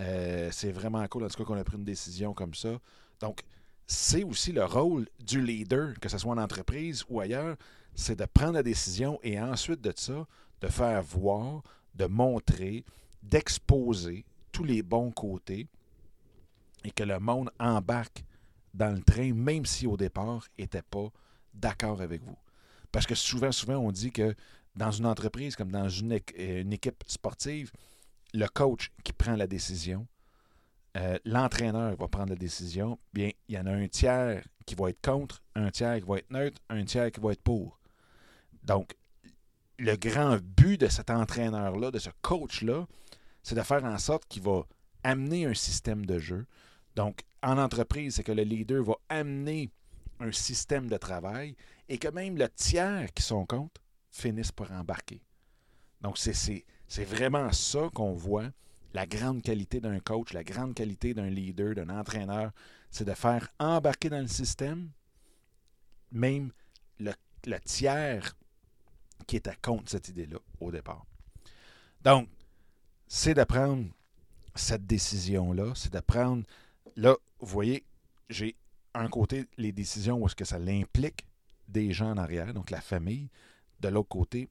euh, 0.00 0.48
c'est 0.50 0.72
vraiment 0.72 1.06
cool, 1.08 1.24
en 1.24 1.28
tout 1.28 1.36
cas, 1.36 1.44
qu'on 1.44 1.58
a 1.58 1.64
pris 1.64 1.76
une 1.76 1.84
décision 1.84 2.32
comme 2.32 2.54
ça. 2.54 2.78
Donc, 3.20 3.42
c'est 3.86 4.24
aussi 4.24 4.52
le 4.52 4.64
rôle 4.64 5.06
du 5.20 5.40
leader, 5.40 5.98
que 6.00 6.08
ce 6.08 6.18
soit 6.18 6.32
en 6.32 6.38
entreprise 6.38 7.04
ou 7.08 7.20
ailleurs, 7.20 7.56
c'est 7.94 8.18
de 8.18 8.24
prendre 8.24 8.54
la 8.54 8.62
décision 8.62 9.18
et 9.22 9.40
ensuite 9.40 9.80
de 9.80 9.92
ça, 9.94 10.26
de 10.60 10.68
faire 10.68 11.02
voir, 11.02 11.62
de 11.94 12.06
montrer, 12.06 12.84
d'exposer 13.22 14.24
tous 14.50 14.64
les 14.64 14.82
bons 14.82 15.10
côtés 15.10 15.66
et 16.84 16.90
que 16.90 17.02
le 17.02 17.18
monde 17.18 17.50
embarque 17.60 18.24
dans 18.72 18.94
le 18.94 19.02
train, 19.02 19.34
même 19.34 19.66
si 19.66 19.86
au 19.86 19.96
départ 19.96 20.46
n'était 20.58 20.82
pas 20.82 21.10
d'accord 21.54 22.00
avec 22.00 22.22
vous. 22.22 22.36
Parce 22.90 23.06
que 23.06 23.14
souvent, 23.14 23.52
souvent, 23.52 23.76
on 23.76 23.90
dit 23.90 24.12
que 24.12 24.34
dans 24.76 24.90
une 24.90 25.06
entreprise 25.06 25.56
comme 25.56 25.70
dans 25.70 25.88
une, 25.88 26.18
une 26.36 26.72
équipe 26.72 27.02
sportive, 27.06 27.70
le 28.34 28.46
coach 28.46 28.90
qui 29.04 29.12
prend 29.12 29.36
la 29.36 29.46
décision, 29.46 30.06
euh, 30.96 31.18
l'entraîneur 31.24 31.96
va 31.96 32.08
prendre 32.08 32.30
la 32.30 32.36
décision, 32.36 32.98
bien, 33.12 33.30
il 33.48 33.54
y 33.54 33.58
en 33.58 33.66
a 33.66 33.72
un 33.72 33.88
tiers 33.88 34.42
qui 34.66 34.74
va 34.74 34.90
être 34.90 35.00
contre, 35.00 35.42
un 35.54 35.70
tiers 35.70 35.98
qui 35.98 36.06
va 36.06 36.18
être 36.18 36.30
neutre, 36.30 36.60
un 36.68 36.84
tiers 36.84 37.10
qui 37.10 37.20
va 37.20 37.32
être 37.32 37.42
pour. 37.42 37.78
Donc, 38.64 38.94
le 39.78 39.96
grand 39.96 40.38
but 40.38 40.78
de 40.80 40.88
cet 40.88 41.10
entraîneur-là, 41.10 41.90
de 41.90 41.98
ce 41.98 42.10
coach-là, 42.20 42.86
c'est 43.42 43.54
de 43.54 43.62
faire 43.62 43.84
en 43.84 43.98
sorte 43.98 44.26
qu'il 44.28 44.42
va 44.42 44.62
amener 45.02 45.46
un 45.46 45.54
système 45.54 46.06
de 46.06 46.18
jeu. 46.18 46.46
Donc, 46.94 47.22
en 47.42 47.58
entreprise, 47.58 48.16
c'est 48.16 48.22
que 48.22 48.32
le 48.32 48.42
leader 48.42 48.84
va 48.84 48.94
amener 49.08 49.70
un 50.22 50.32
système 50.32 50.88
de 50.88 50.96
travail 50.96 51.56
et 51.88 51.98
que 51.98 52.08
même 52.08 52.36
le 52.36 52.48
tiers 52.48 53.12
qui 53.12 53.22
sont 53.22 53.44
contre 53.44 53.82
finissent 54.10 54.52
par 54.52 54.70
embarquer. 54.72 55.20
Donc, 56.00 56.18
c'est 56.18 57.04
vraiment 57.04 57.52
ça 57.52 57.88
qu'on 57.94 58.12
voit 58.12 58.50
la 58.94 59.06
grande 59.06 59.42
qualité 59.42 59.80
d'un 59.80 60.00
coach, 60.00 60.32
la 60.32 60.44
grande 60.44 60.74
qualité 60.74 61.14
d'un 61.14 61.30
leader, 61.30 61.74
d'un 61.74 61.88
entraîneur, 61.88 62.52
c'est 62.90 63.06
de 63.06 63.14
faire 63.14 63.48
embarquer 63.58 64.10
dans 64.10 64.20
le 64.20 64.28
système 64.28 64.90
même 66.10 66.52
le, 66.98 67.12
tiers 67.64 68.36
qui 69.26 69.36
était 69.36 69.56
contre 69.62 69.90
cette 69.90 70.08
idée-là 70.08 70.38
au 70.60 70.70
départ. 70.70 71.06
Donc, 72.02 72.28
c'est 73.06 73.34
de 73.34 73.44
prendre 73.44 73.86
cette 74.54 74.86
décision-là, 74.86 75.72
c'est 75.74 75.92
de 75.92 76.00
prendre, 76.00 76.44
là, 76.96 77.16
vous 77.40 77.46
voyez, 77.46 77.84
j'ai 78.28 78.54
un 78.94 79.08
côté 79.08 79.46
les 79.56 79.72
décisions 79.72 80.18
où 80.18 80.26
est-ce 80.26 80.36
que 80.36 80.44
ça 80.44 80.58
l'implique 80.58 81.26
des 81.68 81.92
gens 81.92 82.10
en 82.10 82.18
arrière, 82.18 82.52
donc 82.52 82.70
la 82.70 82.80
famille. 82.80 83.28
De 83.80 83.88
l'autre 83.88 84.08
côté, 84.08 84.48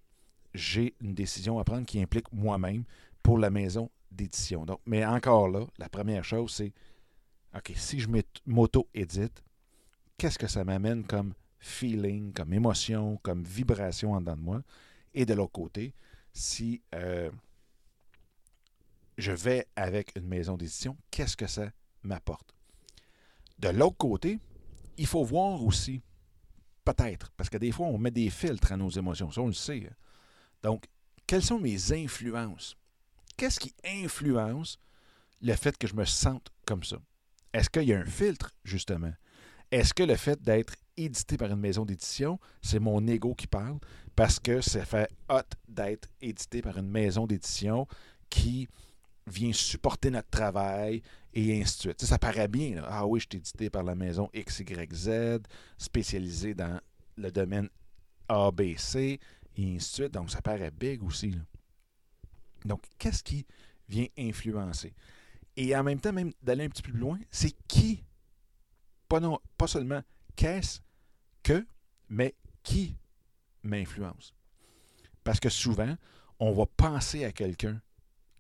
j'ai 0.53 0.95
une 1.01 1.13
décision 1.13 1.59
à 1.59 1.63
prendre 1.63 1.85
qui 1.85 2.01
implique 2.01 2.31
moi-même 2.33 2.83
pour 3.23 3.37
la 3.37 3.49
maison 3.49 3.89
d'édition. 4.11 4.65
Mais 4.85 5.05
encore 5.05 5.47
là, 5.47 5.65
la 5.77 5.89
première 5.89 6.23
chose, 6.23 6.53
c'est 6.53 6.73
OK, 7.55 7.73
si 7.75 7.99
je 7.99 8.07
m'auto-édite, 8.45 9.43
qu'est-ce 10.17 10.39
que 10.39 10.47
ça 10.47 10.63
m'amène 10.63 11.03
comme 11.03 11.33
feeling, 11.59 12.33
comme 12.33 12.53
émotion, 12.53 13.17
comme 13.23 13.43
vibration 13.43 14.13
en 14.13 14.21
dedans 14.21 14.35
de 14.35 14.41
moi? 14.41 14.61
Et 15.13 15.25
de 15.25 15.33
l'autre 15.33 15.51
côté, 15.51 15.93
si 16.33 16.81
euh, 16.95 17.29
je 19.17 19.31
vais 19.31 19.67
avec 19.75 20.15
une 20.15 20.27
maison 20.27 20.55
d'édition, 20.55 20.97
qu'est-ce 21.11 21.35
que 21.35 21.47
ça 21.47 21.71
m'apporte? 22.03 22.55
De 23.61 23.69
l'autre 23.69 23.97
côté, 23.97 24.39
il 24.97 25.07
faut 25.07 25.23
voir 25.23 25.63
aussi, 25.63 26.01
peut-être, 26.83 27.31
parce 27.37 27.49
que 27.49 27.57
des 27.57 27.71
fois, 27.71 27.87
on 27.87 27.97
met 27.97 28.11
des 28.11 28.29
filtres 28.29 28.73
à 28.73 28.77
nos 28.77 28.89
émotions, 28.89 29.31
ça 29.31 29.41
on 29.41 29.47
le 29.47 29.53
sait. 29.53 29.87
Hein. 29.89 29.95
Donc, 30.63 30.85
quelles 31.25 31.43
sont 31.43 31.59
mes 31.59 31.93
influences? 31.93 32.75
qu'est-ce 33.41 33.59
qui 33.59 33.73
influence 33.83 34.77
le 35.41 35.55
fait 35.55 35.75
que 35.75 35.87
je 35.87 35.95
me 35.95 36.05
sente 36.05 36.49
comme 36.63 36.83
ça? 36.83 36.97
Est-ce 37.53 37.71
qu'il 37.71 37.85
y 37.85 37.93
a 37.93 37.99
un 37.99 38.05
filtre, 38.05 38.51
justement? 38.63 39.13
Est-ce 39.71 39.95
que 39.95 40.03
le 40.03 40.15
fait 40.15 40.39
d'être 40.39 40.75
édité 40.95 41.37
par 41.37 41.49
une 41.49 41.59
maison 41.59 41.83
d'édition, 41.83 42.39
c'est 42.61 42.77
mon 42.77 43.07
ego 43.07 43.33
qui 43.33 43.47
parle 43.47 43.79
parce 44.15 44.39
que 44.39 44.61
ça 44.61 44.85
fait 44.85 45.09
hot 45.27 45.41
d'être 45.67 46.07
édité 46.21 46.61
par 46.61 46.77
une 46.77 46.89
maison 46.89 47.25
d'édition 47.25 47.87
qui 48.29 48.67
vient 49.31 49.53
supporter 49.53 50.11
notre 50.11 50.29
travail 50.29 51.01
et 51.33 51.61
ainsi 51.61 51.77
de 51.77 51.81
suite. 51.81 52.05
ça 52.05 52.17
paraît 52.17 52.47
bien. 52.47 52.83
Ah 52.85 53.05
oui, 53.05 53.19
je 53.19 53.27
suis 53.29 53.37
édité 53.37 53.69
par 53.69 53.83
la 53.83 53.95
maison 53.95 54.29
XYZ, 54.35 55.39
spécialisée 55.77 56.53
dans 56.53 56.79
le 57.17 57.31
domaine 57.31 57.69
ABC 58.27 59.19
et 59.55 59.75
ainsi 59.75 59.89
de 59.91 59.95
suite. 60.03 60.13
Donc, 60.13 60.29
ça 60.29 60.41
paraît 60.41 60.71
big 60.71 61.03
aussi. 61.03 61.35
Donc, 62.65 62.81
qu'est-ce 62.97 63.23
qui 63.23 63.45
vient 63.87 64.07
influencer? 64.17 64.93
Et 65.57 65.75
en 65.75 65.83
même 65.83 65.99
temps, 65.99 66.13
même 66.13 66.31
d'aller 66.41 66.65
un 66.65 66.69
petit 66.69 66.81
peu 66.81 66.91
plus 66.91 66.99
loin, 66.99 67.19
c'est 67.29 67.55
qui, 67.67 68.03
pas, 69.07 69.19
non, 69.19 69.39
pas 69.57 69.67
seulement 69.67 70.01
qu'est-ce 70.35 70.79
que, 71.43 71.65
mais 72.09 72.35
qui 72.63 72.95
m'influence. 73.63 74.33
Parce 75.23 75.39
que 75.39 75.49
souvent, 75.49 75.95
on 76.39 76.51
va 76.51 76.65
penser 76.65 77.25
à 77.25 77.31
quelqu'un 77.31 77.81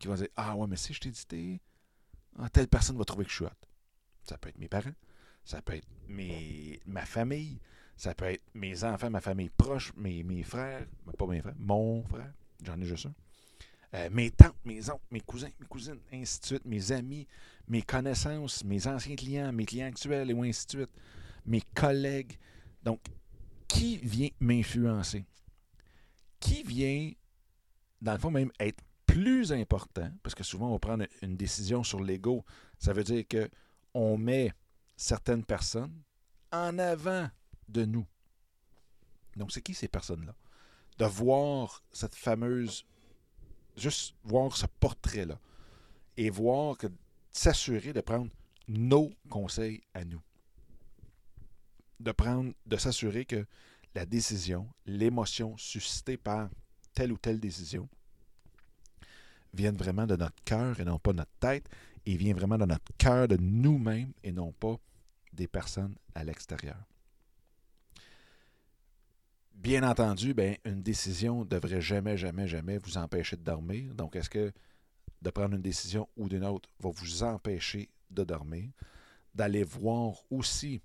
qui 0.01 0.07
va 0.07 0.15
dire 0.15 0.27
Ah 0.35 0.55
ouais, 0.55 0.67
mais 0.67 0.75
si 0.75 0.93
je 0.93 0.99
t'ai 0.99 1.61
ah, 2.39 2.49
telle 2.49 2.67
personne 2.67 2.97
va 2.97 3.05
trouver 3.05 3.25
que 3.25 3.31
je 3.31 3.35
suis 3.35 3.45
hot. 3.45 3.49
Ça 4.23 4.37
peut 4.37 4.49
être 4.49 4.57
mes 4.57 4.67
parents, 4.67 4.93
ça 5.43 5.61
peut 5.61 5.73
être 5.75 5.87
mes, 6.07 6.79
ma 6.85 7.05
famille, 7.05 7.59
ça 7.97 8.13
peut 8.13 8.25
être 8.25 8.43
mes 8.53 8.83
enfants, 8.83 9.09
ma 9.09 9.21
famille 9.21 9.49
proche, 9.49 9.93
mes, 9.95 10.23
mes 10.23 10.43
frères, 10.43 10.85
pas 11.17 11.27
mes 11.27 11.41
frères, 11.41 11.55
mon 11.57 12.03
frère, 12.03 12.33
j'en 12.63 12.79
ai 12.79 12.85
juste 12.85 13.07
un. 13.07 13.13
Euh, 13.93 14.09
mes 14.09 14.31
tantes, 14.31 14.55
mes 14.63 14.89
oncles, 14.89 15.03
mes 15.11 15.19
cousins, 15.19 15.49
mes 15.59 15.65
cousines, 15.67 15.99
ainsi 16.13 16.39
de 16.39 16.45
suite, 16.45 16.65
mes 16.65 16.91
amis, 16.93 17.27
mes 17.67 17.81
connaissances, 17.81 18.63
mes 18.63 18.87
anciens 18.87 19.15
clients, 19.15 19.51
mes 19.51 19.65
clients 19.65 19.87
actuels, 19.87 20.31
et 20.31 20.49
ainsi 20.49 20.65
de 20.67 20.71
suite, 20.71 20.91
mes 21.45 21.61
collègues. 21.75 22.37
Donc, 22.83 23.01
qui 23.67 23.97
vient 23.97 24.29
m'influencer? 24.39 25.25
Qui 26.39 26.63
vient, 26.63 27.11
dans 28.01 28.13
le 28.13 28.17
fond, 28.17 28.31
même 28.31 28.51
être 28.59 28.81
plus 29.13 29.51
important, 29.51 30.11
parce 30.23 30.35
que 30.35 30.43
souvent 30.43 30.69
on 30.69 30.73
va 30.73 30.79
prendre 30.79 31.05
une 31.21 31.35
décision 31.35 31.83
sur 31.83 32.01
l'ego, 32.01 32.45
ça 32.79 32.93
veut 32.93 33.03
dire 33.03 33.25
qu'on 33.27 34.17
met 34.17 34.53
certaines 34.95 35.43
personnes 35.43 36.01
en 36.51 36.77
avant 36.79 37.29
de 37.67 37.85
nous. 37.85 38.05
Donc, 39.35 39.51
c'est 39.51 39.61
qui 39.61 39.73
ces 39.73 39.87
personnes-là? 39.87 40.35
De 40.97 41.05
voir 41.05 41.83
cette 41.91 42.15
fameuse 42.15 42.85
juste 43.77 44.15
voir 44.23 44.55
ce 44.55 44.65
portrait-là 44.65 45.39
et 46.17 46.29
voir 46.29 46.77
que 46.77 46.87
s'assurer 47.31 47.93
de 47.93 48.01
prendre 48.01 48.31
nos 48.67 49.11
conseils 49.29 49.81
à 49.93 50.03
nous. 50.03 50.21
De 51.99 52.11
prendre, 52.11 52.53
de 52.65 52.77
s'assurer 52.77 53.25
que 53.25 53.45
la 53.95 54.05
décision, 54.05 54.67
l'émotion 54.85 55.55
suscitée 55.57 56.17
par 56.17 56.49
telle 56.93 57.11
ou 57.11 57.17
telle 57.17 57.39
décision 57.39 57.87
viennent 59.53 59.77
vraiment 59.77 60.07
de 60.07 60.15
notre 60.15 60.43
cœur 60.43 60.79
et 60.79 60.85
non 60.85 60.99
pas 60.99 61.11
de 61.11 61.17
notre 61.17 61.37
tête, 61.39 61.67
et 62.05 62.15
vient 62.15 62.33
vraiment 62.33 62.57
de 62.57 62.65
notre 62.65 62.91
cœur, 62.97 63.27
de 63.27 63.37
nous-mêmes 63.37 64.13
et 64.23 64.31
non 64.31 64.51
pas 64.51 64.77
des 65.33 65.47
personnes 65.47 65.95
à 66.15 66.23
l'extérieur. 66.23 66.77
Bien 69.53 69.87
entendu, 69.87 70.33
ben, 70.33 70.57
une 70.65 70.81
décision 70.81 71.41
ne 71.41 71.45
devrait 71.45 71.81
jamais, 71.81 72.17
jamais, 72.17 72.47
jamais 72.47 72.79
vous 72.79 72.97
empêcher 72.97 73.35
de 73.35 73.43
dormir. 73.43 73.93
Donc, 73.93 74.15
est-ce 74.15 74.29
que 74.29 74.51
de 75.21 75.29
prendre 75.29 75.55
une 75.55 75.61
décision 75.61 76.09
ou 76.17 76.27
d'une 76.27 76.43
autre 76.43 76.67
va 76.79 76.89
vous 76.89 77.23
empêcher 77.23 77.89
de 78.09 78.23
dormir? 78.23 78.71
D'aller 79.35 79.63
voir 79.63 80.15
aussi, 80.31 80.81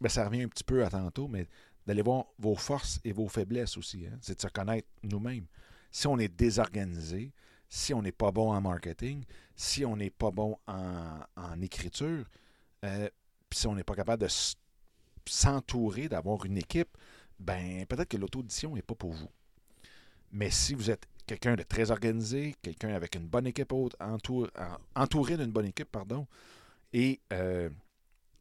ben, 0.00 0.08
ça 0.08 0.24
revient 0.24 0.42
un 0.42 0.48
petit 0.48 0.62
peu 0.62 0.84
à 0.84 0.90
tantôt, 0.90 1.26
mais 1.26 1.48
d'aller 1.84 2.02
voir 2.02 2.26
vos 2.38 2.54
forces 2.54 3.00
et 3.02 3.12
vos 3.12 3.26
faiblesses 3.26 3.76
aussi. 3.76 4.06
Hein. 4.06 4.16
C'est 4.20 4.36
de 4.36 4.40
se 4.40 4.46
connaître 4.46 4.88
nous-mêmes. 5.02 5.46
Si 5.90 6.06
on 6.06 6.16
est 6.18 6.28
désorganisé, 6.28 7.32
si 7.74 7.94
on 7.94 8.02
n'est 8.02 8.12
pas 8.12 8.30
bon 8.32 8.52
en 8.52 8.60
marketing, 8.60 9.24
si 9.56 9.86
on 9.86 9.96
n'est 9.96 10.10
pas 10.10 10.30
bon 10.30 10.58
en, 10.66 11.62
écriture, 11.62 12.26
euh, 12.84 13.08
puis 13.48 13.60
si 13.60 13.66
on 13.66 13.74
n'est 13.74 13.82
pas 13.82 13.94
capable 13.94 14.22
de 14.22 14.28
s'entourer, 15.26 16.10
d'avoir 16.10 16.44
une 16.44 16.58
équipe, 16.58 16.98
ben 17.38 17.86
peut-être 17.86 18.10
que 18.10 18.18
l'auto-audition 18.18 18.74
n'est 18.74 18.82
pas 18.82 18.94
pour 18.94 19.12
vous. 19.12 19.30
Mais 20.32 20.50
si 20.50 20.74
vous 20.74 20.90
êtes 20.90 21.06
quelqu'un 21.26 21.54
de 21.54 21.62
très 21.62 21.90
organisé, 21.90 22.54
quelqu'un 22.60 22.90
avec 22.90 23.14
une 23.14 23.26
bonne 23.26 23.46
équipe 23.46 23.72
entouré 23.72 25.38
d'une 25.38 25.50
bonne 25.50 25.66
équipe, 25.66 25.90
pardon, 25.90 26.26
et 26.92 27.20
euh, 27.32 27.70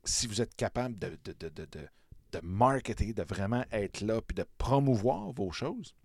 si 0.04 0.28
vous 0.28 0.42
êtes 0.42 0.58
capable 0.58 1.00
de, 1.00 1.18
de, 1.24 1.50
de 1.50 2.40
marketer, 2.44 3.14
de 3.14 3.24
vraiment 3.24 3.64
être 3.72 4.02
là, 4.02 4.20
puis 4.22 4.36
de 4.36 4.46
promouvoir 4.58 5.32
vos 5.32 5.54
choses, 5.54 5.96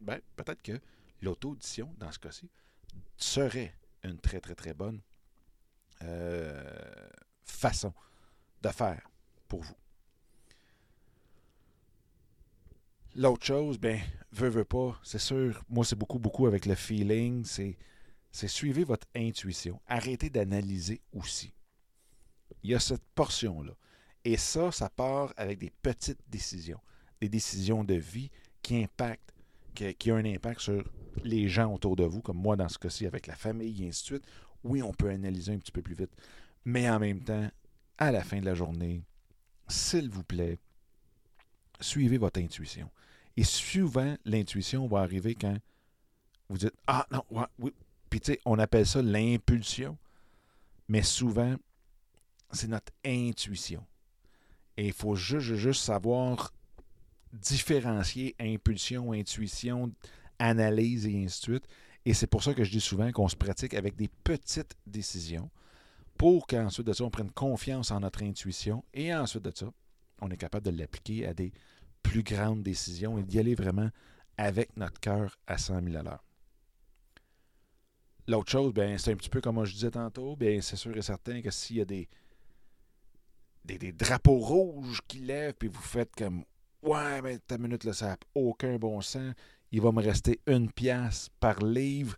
ben, 0.00 0.18
peut-être 0.36 0.62
que 0.62 0.80
l'auto-audition, 1.24 1.92
dans 1.98 2.12
ce 2.12 2.18
cas-ci, 2.18 2.50
serait 3.16 3.74
une 4.02 4.18
très, 4.18 4.40
très, 4.40 4.54
très 4.54 4.74
bonne 4.74 5.00
euh, 6.02 7.08
façon 7.44 7.92
de 8.62 8.68
faire 8.68 9.10
pour 9.48 9.62
vous. 9.62 9.76
L'autre 13.16 13.46
chose, 13.46 13.78
ben, 13.78 14.00
veut, 14.32 14.48
veut 14.48 14.64
pas, 14.64 14.98
c'est 15.02 15.20
sûr, 15.20 15.64
moi 15.68 15.84
c'est 15.84 15.96
beaucoup, 15.96 16.18
beaucoup 16.18 16.46
avec 16.46 16.66
le 16.66 16.74
feeling, 16.74 17.44
c'est, 17.44 17.76
c'est 18.32 18.48
suivez 18.48 18.84
votre 18.84 19.06
intuition. 19.14 19.80
Arrêtez 19.86 20.30
d'analyser 20.30 21.00
aussi. 21.12 21.54
Il 22.62 22.70
y 22.70 22.74
a 22.74 22.80
cette 22.80 23.04
portion-là. 23.14 23.72
Et 24.24 24.36
ça, 24.36 24.72
ça 24.72 24.88
part 24.88 25.32
avec 25.36 25.58
des 25.58 25.70
petites 25.70 26.22
décisions. 26.28 26.80
Des 27.20 27.28
décisions 27.28 27.84
de 27.84 27.94
vie 27.94 28.30
qui 28.62 28.82
impactent, 28.82 29.33
qui, 29.74 30.12
ont 30.12 30.16
un 30.16 30.24
impact 30.24 30.60
sur 30.60 30.84
les 31.22 31.48
gens 31.48 31.72
autour 31.72 31.96
de 31.96 32.04
vous, 32.04 32.20
comme 32.20 32.38
moi 32.38 32.56
dans 32.56 32.68
ce 32.68 32.78
cas-ci 32.78 33.06
avec 33.06 33.26
la 33.26 33.36
famille 33.36 33.84
et 33.84 33.88
ainsi 33.88 34.02
de 34.02 34.06
suite. 34.06 34.24
Oui, 34.62 34.82
on 34.82 34.92
peut 34.92 35.10
analyser 35.10 35.52
un 35.52 35.58
petit 35.58 35.72
peu 35.72 35.82
plus 35.82 35.94
vite. 35.94 36.10
Mais 36.64 36.88
en 36.88 36.98
même 36.98 37.20
temps, 37.20 37.48
à 37.98 38.10
la 38.10 38.22
fin 38.22 38.40
de 38.40 38.46
la 38.46 38.54
journée, 38.54 39.02
s'il 39.68 40.08
vous 40.08 40.24
plaît, 40.24 40.58
suivez 41.80 42.18
votre 42.18 42.40
intuition. 42.40 42.90
Et 43.36 43.44
souvent, 43.44 44.16
l'intuition 44.24 44.86
va 44.86 45.00
arriver 45.00 45.34
quand 45.34 45.56
vous 46.48 46.58
dites 46.58 46.74
Ah 46.86 47.06
non, 47.10 47.24
oui. 47.58 47.72
Puis 48.08 48.20
tu 48.20 48.32
sais, 48.32 48.40
on 48.44 48.58
appelle 48.58 48.86
ça 48.86 49.02
l'impulsion. 49.02 49.98
mais 50.88 51.02
souvent, 51.02 51.56
c'est 52.52 52.68
notre 52.68 52.92
intuition. 53.04 53.84
Et 54.76 54.86
il 54.86 54.92
faut 54.92 55.16
juste, 55.16 55.54
juste 55.54 55.82
savoir 55.82 56.52
différencier 57.34 58.34
impulsion, 58.40 59.12
intuition, 59.12 59.92
analyse 60.38 61.06
et 61.06 61.24
ainsi 61.24 61.40
de 61.40 61.44
suite. 61.44 61.64
Et 62.04 62.14
c'est 62.14 62.26
pour 62.26 62.42
ça 62.42 62.54
que 62.54 62.64
je 62.64 62.70
dis 62.70 62.80
souvent 62.80 63.10
qu'on 63.12 63.28
se 63.28 63.36
pratique 63.36 63.74
avec 63.74 63.96
des 63.96 64.08
petites 64.08 64.76
décisions 64.86 65.50
pour 66.18 66.46
qu'ensuite 66.46 66.86
de 66.86 66.92
ça, 66.92 67.04
on 67.04 67.10
prenne 67.10 67.30
confiance 67.30 67.90
en 67.90 68.00
notre 68.00 68.22
intuition 68.22 68.84
et 68.92 69.14
ensuite 69.14 69.44
de 69.44 69.52
ça, 69.54 69.66
on 70.20 70.30
est 70.30 70.36
capable 70.36 70.66
de 70.66 70.78
l'appliquer 70.78 71.26
à 71.26 71.34
des 71.34 71.52
plus 72.02 72.22
grandes 72.22 72.62
décisions 72.62 73.18
et 73.18 73.22
d'y 73.22 73.38
aller 73.38 73.54
vraiment 73.54 73.90
avec 74.36 74.76
notre 74.76 75.00
cœur 75.00 75.38
à 75.46 75.58
100 75.58 75.82
000 75.82 75.96
à 75.96 76.02
l'heure. 76.02 76.24
L'autre 78.26 78.50
chose, 78.50 78.72
ben, 78.72 78.96
c'est 78.96 79.12
un 79.12 79.16
petit 79.16 79.28
peu 79.28 79.40
comme 79.40 79.64
je 79.64 79.74
disais 79.74 79.90
tantôt, 79.90 80.36
bien, 80.36 80.60
c'est 80.60 80.76
sûr 80.76 80.96
et 80.96 81.02
certain 81.02 81.42
que 81.42 81.50
s'il 81.50 81.76
y 81.76 81.80
a 81.80 81.84
des, 81.84 82.08
des, 83.64 83.92
drapeaux 83.92 84.38
rouges 84.38 85.00
qui 85.06 85.18
lèvent, 85.18 85.54
puis 85.54 85.68
vous 85.68 85.82
faites 85.82 86.14
comme 86.16 86.44
Ouais, 86.84 87.22
mais 87.22 87.38
ta 87.38 87.56
minute, 87.56 87.84
là, 87.84 87.94
ça 87.94 88.08
n'a 88.08 88.16
aucun 88.34 88.76
bon 88.76 89.00
sens. 89.00 89.32
Il 89.72 89.80
va 89.80 89.90
me 89.90 90.02
rester 90.02 90.40
une 90.46 90.70
pièce 90.70 91.30
par 91.40 91.64
livre, 91.64 92.16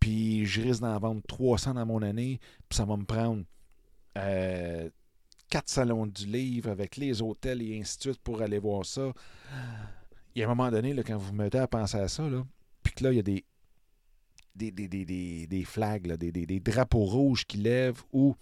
puis 0.00 0.44
je 0.44 0.60
risque 0.60 0.80
d'en 0.80 0.98
vendre 0.98 1.22
300 1.28 1.74
dans 1.74 1.86
mon 1.86 2.02
année, 2.02 2.40
puis 2.68 2.76
ça 2.76 2.84
va 2.84 2.96
me 2.96 3.04
prendre 3.04 3.44
euh, 4.16 4.90
quatre 5.48 5.68
salons 5.68 6.06
du 6.06 6.26
livre 6.26 6.68
avec 6.68 6.96
les 6.96 7.22
hôtels 7.22 7.62
et 7.62 7.78
ainsi 7.78 7.96
de 7.98 8.02
suite 8.02 8.20
pour 8.20 8.42
aller 8.42 8.58
voir 8.58 8.84
ça. 8.84 9.12
Il 10.34 10.40
y 10.40 10.42
a 10.42 10.46
un 10.46 10.54
moment 10.54 10.70
donné, 10.70 10.94
là, 10.94 11.04
quand 11.04 11.16
vous 11.16 11.32
mettez 11.32 11.58
à 11.58 11.68
penser 11.68 11.98
à 11.98 12.08
ça, 12.08 12.28
là, 12.28 12.44
puis 12.82 12.94
que 12.94 13.04
là, 13.04 13.12
il 13.12 13.16
y 13.16 13.20
a 13.20 13.22
des, 13.22 13.44
des, 14.56 14.72
des, 14.72 15.46
des, 15.46 15.64
flags, 15.64 16.12
des, 16.16 16.32
des, 16.32 16.60
drapeaux 16.60 17.04
rouges 17.04 17.46
qui 17.46 17.58
lèvent 17.58 18.02
ou, 18.12 18.34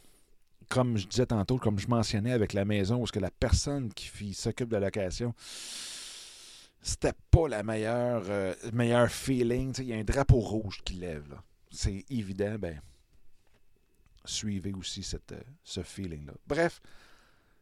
comme 0.68 0.96
je 0.96 1.06
disais 1.06 1.26
tantôt, 1.26 1.58
comme 1.58 1.78
je 1.78 1.88
mentionnais 1.88 2.32
avec 2.32 2.52
la 2.52 2.64
maison, 2.64 3.00
où 3.00 3.06
ce 3.06 3.12
que 3.12 3.20
la 3.20 3.30
personne 3.30 3.92
qui 3.92 4.34
s'occupe 4.34 4.68
de 4.68 4.76
la 4.76 4.86
location, 4.86 5.34
c'était 6.82 7.14
pas 7.30 7.48
la 7.48 7.62
meilleure, 7.62 8.24
euh, 8.28 8.54
meilleur 8.72 9.10
feeling. 9.10 9.74
Il 9.78 9.86
y 9.86 9.92
a 9.92 9.96
un 9.96 10.04
drapeau 10.04 10.38
rouge 10.38 10.82
qui 10.84 10.94
lève. 10.94 11.36
C'est 11.70 12.04
évident, 12.10 12.56
ben, 12.58 12.80
suivez 14.24 14.72
aussi 14.72 15.02
cette, 15.02 15.32
euh, 15.32 15.42
ce 15.64 15.82
feeling-là. 15.82 16.32
Bref, 16.46 16.80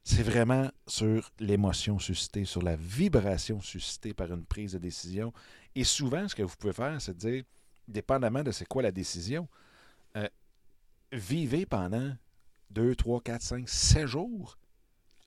c'est 0.03 0.23
vraiment 0.23 0.71
sur 0.87 1.31
l'émotion 1.40 1.99
suscitée, 1.99 2.45
sur 2.45 2.61
la 2.61 2.77
vibration 2.77 3.61
suscitée 3.62 4.12
par 4.12 4.33
une 4.33 4.45
prise 4.45 4.73
de 4.73 4.79
décision. 4.79 5.33
Et 5.75 5.85
souvent, 5.85 6.29
ce 6.29 6.35
que 6.35 6.43
vous 6.43 6.55
pouvez 6.59 6.75
faire, 6.75 7.01
c'est 7.01 7.14
de 7.14 7.19
dire, 7.19 7.45
dépendamment 7.88 8.43
de 8.43 8.51
c'est 8.51 8.67
quoi 8.67 8.83
la 8.83 8.93
décision, 8.93 9.49
euh, 10.17 10.29
vivez 11.12 11.64
pendant 11.64 12.14
2, 12.74 12.96
3, 12.96 13.20
4, 13.20 13.42
5, 13.42 13.68
7 13.68 14.06
jours 14.06 14.58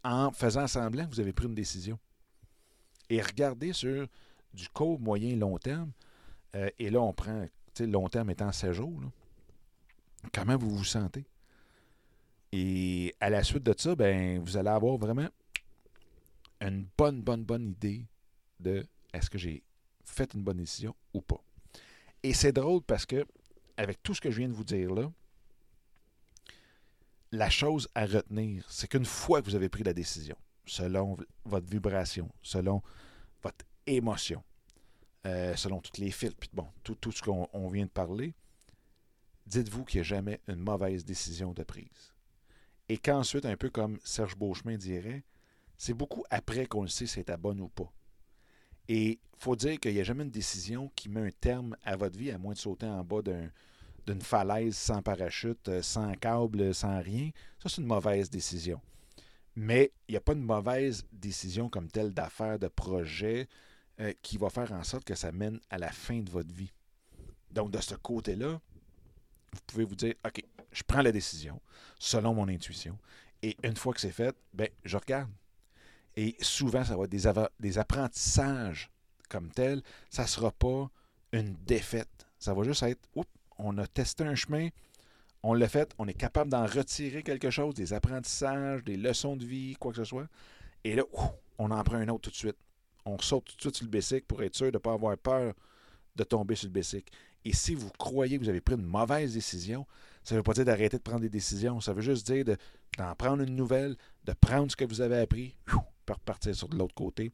en 0.04 0.32
faisant 0.32 0.68
semblant 0.68 1.06
que 1.06 1.12
vous 1.12 1.20
avez 1.20 1.34
pris 1.34 1.48
une 1.48 1.56
décision. 1.56 1.98
Et 3.10 3.22
regardez 3.22 3.74
sur 3.74 4.08
du 4.54 4.68
court, 4.70 5.00
moyen, 5.00 5.36
long 5.36 5.58
terme. 5.58 5.92
Euh, 6.56 6.70
et 6.78 6.90
là, 6.90 7.02
on 7.02 7.14
prend, 7.14 7.48
long 7.80 8.10
terme 8.10 8.30
étant 8.30 8.52
7 8.52 8.74
jours. 8.74 9.00
Comment 10.34 10.58
vous 10.58 10.70
vous 10.70 10.84
sentez? 10.84 11.26
Et 12.52 13.16
à 13.20 13.30
la 13.30 13.44
suite 13.44 13.64
de 13.64 13.74
ça, 13.78 13.96
ben, 13.96 14.40
vous 14.40 14.58
allez 14.58 14.70
avoir 14.70 14.98
vraiment 14.98 15.30
une 16.62 16.88
bonne, 16.98 17.22
bonne, 17.22 17.44
bonne 17.44 17.70
idée 17.70 18.06
de 18.60 18.86
est-ce 19.14 19.30
que 19.30 19.38
j'ai 19.38 19.64
fait 20.04 20.34
une 20.34 20.44
bonne 20.44 20.58
décision 20.58 20.96
ou 21.14 21.22
pas. 21.22 21.42
Et 22.24 22.34
c'est 22.34 22.52
drôle 22.52 22.82
parce 22.82 23.06
que, 23.06 23.26
avec 23.78 24.02
tout 24.02 24.14
ce 24.14 24.22
que 24.22 24.32
je 24.32 24.40
viens 24.40 24.50
de 24.50 24.54
vous 24.54 24.64
dire 24.64 24.94
là, 24.94 25.12
la 27.32 27.50
chose 27.50 27.88
à 27.96 28.06
retenir, 28.06 28.66
c'est 28.70 28.88
qu'une 28.88 29.06
fois 29.06 29.42
que 29.42 29.50
vous 29.50 29.56
avez 29.56 29.70
pris 29.70 29.84
la 29.84 29.94
décision, 29.94 30.38
selon 30.66 31.18
votre 31.46 31.68
vibration, 31.68 32.30
selon 32.42 32.82
votre 33.42 33.66
émotion, 33.86 34.44
euh, 35.26 35.56
selon 35.56 35.82
toutes 35.82 35.98
les 35.98 36.12
fils, 36.12 36.34
puis 36.34 36.50
bon, 36.54 36.68
tout, 36.84 37.12
ce 37.12 37.22
qu'on 37.22 37.70
vient 37.70 37.86
de 37.86 37.92
parler, 37.92 38.34
dites-vous 39.46 39.84
qu'il 39.84 40.00
n'y 40.00 40.02
a 40.02 40.10
jamais 40.10 40.40
une 40.48 40.60
mauvaise 40.60 41.04
décision 41.06 41.54
de 41.54 41.64
prise. 41.64 42.14
Et 42.90 42.98
qu'ensuite, 42.98 43.46
un 43.46 43.58
peu 43.58 43.70
comme 43.70 44.00
Serge 44.04 44.38
Beauchemin 44.38 44.78
dirait, 44.78 45.24
c'est 45.78 45.94
beaucoup 45.94 46.24
après 46.30 46.66
qu'on 46.66 46.84
le 46.84 46.88
sait 46.88 47.06
si 47.06 47.14
c'est 47.16 47.30
à 47.30 47.38
bonne 47.38 47.60
ou 47.60 47.68
pas. 47.68 47.92
Et 48.88 49.10
il 49.12 49.20
faut 49.38 49.56
dire 49.56 49.80
qu'il 49.80 49.94
n'y 49.94 50.00
a 50.00 50.04
jamais 50.04 50.24
une 50.24 50.32
décision 50.32 50.90
qui 50.96 51.10
met 51.10 51.28
un 51.28 51.32
terme 51.32 51.76
à 51.84 51.98
votre 51.98 52.18
vie, 52.18 52.32
à 52.32 52.38
moins 52.38 52.54
de 52.54 52.60
sauter 52.60 52.86
en 52.86 53.04
bas 53.04 53.22
d'une 54.08 54.22
falaise 54.22 54.76
sans 54.76 55.02
parachute, 55.02 55.68
euh, 55.68 55.82
sans 55.82 56.14
câble, 56.14 56.74
sans 56.74 57.02
rien. 57.02 57.30
Ça, 57.62 57.70
c'est 57.70 57.82
une 57.82 57.88
mauvaise 57.88 58.30
décision. 58.30 58.82
Mais 59.56 59.92
il 60.08 60.14
n'y 60.14 60.18
a 60.18 60.22
pas 60.22 60.34
une 60.34 60.44
mauvaise 60.44 61.06
décision 61.12 61.70
comme 61.70 61.90
telle 61.90 62.14
d'affaires, 62.14 62.58
de 62.58 62.70
projet, 62.70 63.48
euh, 64.00 64.14
qui 64.22 64.38
va 64.38 64.50
faire 64.50 64.72
en 64.72 64.84
sorte 64.84 65.04
que 65.04 65.16
ça 65.16 65.32
mène 65.32 65.60
à 65.70 65.78
la 65.78 65.92
fin 65.92 66.20
de 66.22 66.30
votre 66.30 66.54
vie. 66.54 66.72
Donc, 67.52 67.72
de 67.72 67.82
ce 67.82 67.96
côté-là, 67.96 68.62
vous 69.52 69.60
pouvez 69.66 69.84
vous 69.84 69.96
dire, 69.96 70.14
OK, 70.26 70.44
je 70.72 70.84
prends 70.84 71.02
la 71.02 71.12
décision 71.12 71.60
selon 72.00 72.34
mon 72.34 72.48
intuition. 72.48 72.98
Et 73.42 73.58
une 73.64 73.76
fois 73.76 73.94
que 73.94 74.00
c'est 74.00 74.12
fait, 74.12 74.36
ben, 74.54 74.70
je 74.86 74.98
regarde. 74.98 75.32
Et 76.16 76.36
souvent, 76.40 76.84
ça 76.84 76.96
va 76.96 77.04
être 77.04 77.10
des, 77.10 77.24
des 77.60 77.78
apprentissages 77.78 78.90
comme 79.30 79.52
tel. 79.52 79.82
Ça 80.10 80.24
ne 80.24 80.28
sera 80.28 80.52
pas 80.52 80.90
une 81.32 81.56
défaite. 81.66 82.28
Ça 82.40 82.54
va 82.54 82.64
juste 82.64 82.84
être, 82.84 83.10
oups, 83.16 83.28
on 83.60 83.78
a 83.78 83.88
testé 83.88 84.24
un 84.24 84.36
chemin, 84.36 84.70
on 85.44 85.54
l'a 85.54 85.68
fait, 85.68 85.94
on 85.98 86.08
est 86.08 86.14
capable 86.14 86.52
d'en 86.52 86.66
retirer 86.66 87.24
quelque 87.24 87.50
chose, 87.50 87.76
des 87.76 87.94
apprentissages, 87.94 88.84
des 88.84 88.98
leçons 88.98 89.36
de 89.36 89.46
vie, 89.46 89.76
quoi 89.80 89.92
que 89.92 89.98
ce 89.98 90.04
soit. 90.04 90.28
Et 90.84 90.96
là, 90.96 91.04
on 91.58 91.72
en 91.72 91.84
prend 91.84 91.98
un 91.98 92.08
autre 92.10 92.24
tout 92.24 92.32
de 92.32 92.36
suite. 92.36 92.58
On 93.06 93.18
saute 93.20 93.46
tout 93.46 93.56
de 93.56 93.62
suite 93.62 93.76
sur 93.76 93.86
le 93.86 93.92
basic 93.92 94.28
pour 94.28 94.44
être 94.44 94.56
sûr 94.56 94.68
de 94.68 94.72
ne 94.72 94.78
pas 94.80 94.94
avoir 94.94 95.18
peur 95.18 95.54
de 96.16 96.24
tomber 96.24 96.56
sur 96.56 96.68
le 96.68 96.74
basic. 96.74 97.10
Et 97.46 97.54
si 97.54 97.76
vous 97.76 97.90
croyez 97.98 98.38
que 98.38 98.44
vous 98.44 98.50
avez 98.50 98.62
pris 98.62 98.76
une 98.76 98.86
mauvaise 98.86 99.34
décision, 99.34 99.86
ça 100.24 100.36
ne 100.36 100.40
veut 100.40 100.44
pas 100.44 100.54
dire 100.54 100.66
d'arrêter 100.66 100.98
de 100.98 101.04
prendre 101.04 101.22
des 101.22 101.30
décisions. 101.30 101.80
Ça 101.80 101.94
veut 101.94 102.02
juste 102.02 102.30
dire 102.30 102.44
d'en 102.98 103.16
prendre 103.16 103.44
une 103.44 103.56
nouvelle, 103.56 103.96
de 104.26 104.34
prendre 104.34 104.70
ce 104.70 104.76
que 104.76 104.84
vous 104.84 105.00
avez 105.00 105.20
appris, 105.20 105.56
pour 105.66 105.86
repartir 106.10 106.54
sur 106.56 106.68
de 106.68 106.76
l'autre 106.76 106.96
côté, 106.96 107.32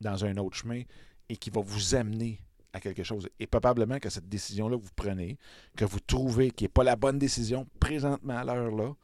dans 0.00 0.24
un 0.24 0.36
autre 0.36 0.56
chemin, 0.56 0.82
et 1.28 1.36
qui 1.36 1.50
va 1.50 1.60
vous 1.60 1.94
amener 1.94 2.40
à 2.72 2.80
quelque 2.80 3.02
chose. 3.02 3.28
Et 3.38 3.46
probablement 3.46 3.98
que 3.98 4.10
cette 4.10 4.28
décision-là 4.28 4.76
que 4.76 4.82
vous 4.82 4.90
prenez, 4.94 5.38
que 5.76 5.84
vous 5.84 6.00
trouvez 6.00 6.50
qui 6.50 6.64
n'est 6.64 6.68
pas 6.68 6.84
la 6.84 6.96
bonne 6.96 7.18
décision 7.18 7.66
présentement 7.78 8.36
à 8.36 8.44
l'heure-là, 8.44 8.94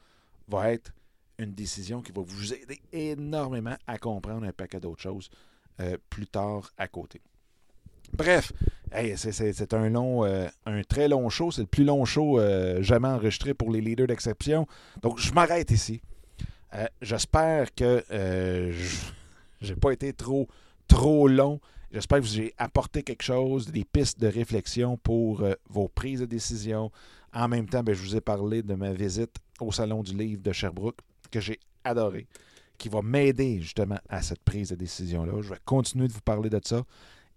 va 0.49 0.73
être 0.73 0.93
une 1.39 1.53
décision 1.53 2.03
qui 2.03 2.13
va 2.13 2.23
vous 2.25 2.55
aider 2.55 2.81
énormément 2.93 3.77
à 3.87 3.99
comprendre 3.99 4.47
un 4.47 4.53
paquet 4.53 4.81
d'autres 4.81 5.03
choses 5.03 5.31
euh, 5.81 5.97
plus 6.09 6.27
tard 6.27 6.71
à 6.79 6.89
côté. 6.89 7.21
Bref, 8.13 8.53
c'est 9.17 9.75
un 9.75 9.91
long, 9.91 10.25
euh, 10.25 10.49
un 10.65 10.83
très 10.83 11.09
long 11.09 11.29
show. 11.29 11.51
C'est 11.51 11.63
le 11.63 11.67
plus 11.67 11.85
long 11.85 12.05
show 12.05 12.39
euh, 12.39 12.83
jamais 12.83 13.09
enregistré 13.09 13.53
pour 13.53 13.71
les 13.71 13.81
leaders 13.81 14.07
d'exception. 14.07 14.67
Donc, 15.03 15.19
je 15.19 15.33
m'arrête 15.33 15.71
ici. 15.71 16.01
J'espère 17.01 17.75
que 17.75 18.05
je 18.11 19.69
n'ai 19.69 19.77
pas 19.77 19.93
été 19.93 20.13
trop, 20.13 20.47
trop 20.89 21.27
long. 21.27 21.61
J'espère 21.93 22.21
que 22.21 22.27
j'ai 22.27 22.53
apporté 22.59 23.03
quelque 23.03 23.23
chose, 23.23 23.71
des 23.71 23.85
pistes 23.85 24.21
de 24.21 24.27
réflexion 24.27 24.97
pour 24.97 25.45
vos 25.69 25.89
prises 25.89 26.21
de 26.21 26.27
décision. 26.27 26.91
En 27.33 27.49
même 27.49 27.69
temps, 27.69 27.83
ben, 27.83 27.95
je 27.95 28.03
vous 28.03 28.17
ai 28.17 28.21
parlé 28.21 28.63
de 28.63 28.75
ma 28.75 28.93
visite 28.93 29.37
au 29.61 29.73
Salon 29.73 30.03
du 30.03 30.17
Livre 30.17 30.43
de 30.43 30.53
Sherbrooke, 30.53 30.99
que 31.31 31.41
j'ai 31.41 31.61
adoré, 31.85 32.27
qui 32.79 32.89
va 32.89 33.03
m'aider 33.03 33.61
justement 33.61 33.99
à 34.09 34.23
cette 34.23 34.43
prise 34.43 34.71
de 34.71 34.75
décision-là. 34.75 35.41
Je 35.43 35.51
vais 35.51 35.61
continuer 35.65 36.09
de 36.09 36.13
vous 36.13 36.21
parler 36.21 36.51
de 36.51 36.61
ça. 36.63 36.85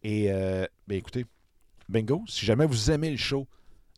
Et 0.04 0.32
euh, 0.32 0.66
ben 0.88 0.98
écoutez, 0.98 1.26
bingo, 1.88 2.24
si 2.28 2.46
jamais 2.46 2.66
vous 2.66 2.92
aimez 2.92 3.12
le 3.12 3.18
show, 3.18 3.48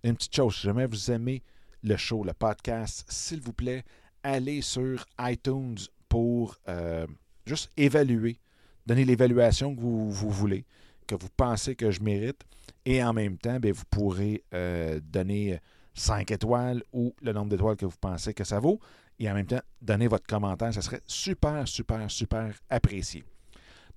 une 0.04 0.16
petite 0.16 0.36
chose, 0.36 0.56
si 0.56 0.62
jamais 0.64 0.86
vous 0.86 1.12
aimez 1.12 1.44
le 1.84 1.98
show, 1.98 2.24
le 2.24 2.34
podcast, 2.34 3.06
s'il 3.08 3.40
vous 3.40 3.54
plaît, 3.54 3.84
allez 4.24 4.62
sur 4.62 5.06
iTunes 5.20 5.78
pour 6.10 6.58
euh, 6.68 7.06
juste 7.46 7.72
évaluer, 7.78 8.38
donner 8.86 9.06
l'évaluation 9.06 9.76
que 9.76 9.82
vous, 9.82 10.12
voulez, 10.12 10.66
que 11.08 11.16
vous 11.16 11.30
pensez 11.36 11.76
que 11.76 11.92
je 11.92 12.02
mérite. 12.02 12.42
Et 12.86 13.04
en 13.04 13.14
même 13.14 13.38
temps, 13.38 13.60
bien, 13.60 13.72
vous 13.72 13.84
pourrez 13.90 14.44
euh, 14.54 15.00
donner 15.04 15.60
5 15.94 16.32
étoiles 16.32 16.84
ou 16.94 17.14
le 17.22 17.34
nombre 17.34 17.50
d'étoiles 17.50 17.76
que 17.76 17.86
vous 17.86 17.98
pensez 18.00 18.34
que 18.34 18.44
ça 18.44 18.60
vaut. 18.60 18.80
Et 19.20 19.30
en 19.30 19.34
même 19.34 19.46
temps, 19.46 19.62
donner 19.82 20.08
votre 20.08 20.26
commentaire. 20.26 20.74
Ça 20.74 20.82
serait 20.82 21.02
super, 21.06 21.68
super, 21.68 22.10
super 22.10 22.54
apprécié. 22.70 23.24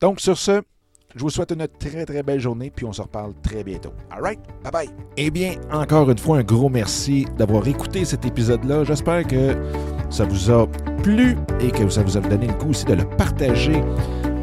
Donc, 0.00 0.20
sur 0.20 0.36
ce, 0.36 0.62
je 1.14 1.20
vous 1.20 1.30
souhaite 1.30 1.52
une 1.52 1.66
très 1.68 2.04
très 2.04 2.22
belle 2.22 2.40
journée, 2.40 2.70
puis 2.70 2.84
on 2.84 2.92
se 2.92 3.00
reparle 3.00 3.34
très 3.40 3.62
bientôt. 3.62 3.92
All 4.10 4.20
right? 4.20 4.40
Bye 4.64 4.72
bye. 4.72 4.90
Eh 5.16 5.30
bien, 5.30 5.54
encore 5.70 6.10
une 6.10 6.18
fois, 6.18 6.38
un 6.38 6.42
gros 6.42 6.68
merci 6.68 7.24
d'avoir 7.38 7.66
écouté 7.68 8.04
cet 8.04 8.24
épisode-là. 8.24 8.84
J'espère 8.84 9.24
que 9.26 9.56
ça 10.10 10.24
vous 10.24 10.50
a 10.50 10.66
plu 11.02 11.36
et 11.60 11.70
que 11.70 11.88
ça 11.88 12.02
vous 12.02 12.16
a 12.16 12.20
donné 12.20 12.48
le 12.48 12.54
coup 12.54 12.70
aussi 12.70 12.84
de 12.84 12.94
le 12.94 13.08
partager 13.16 13.80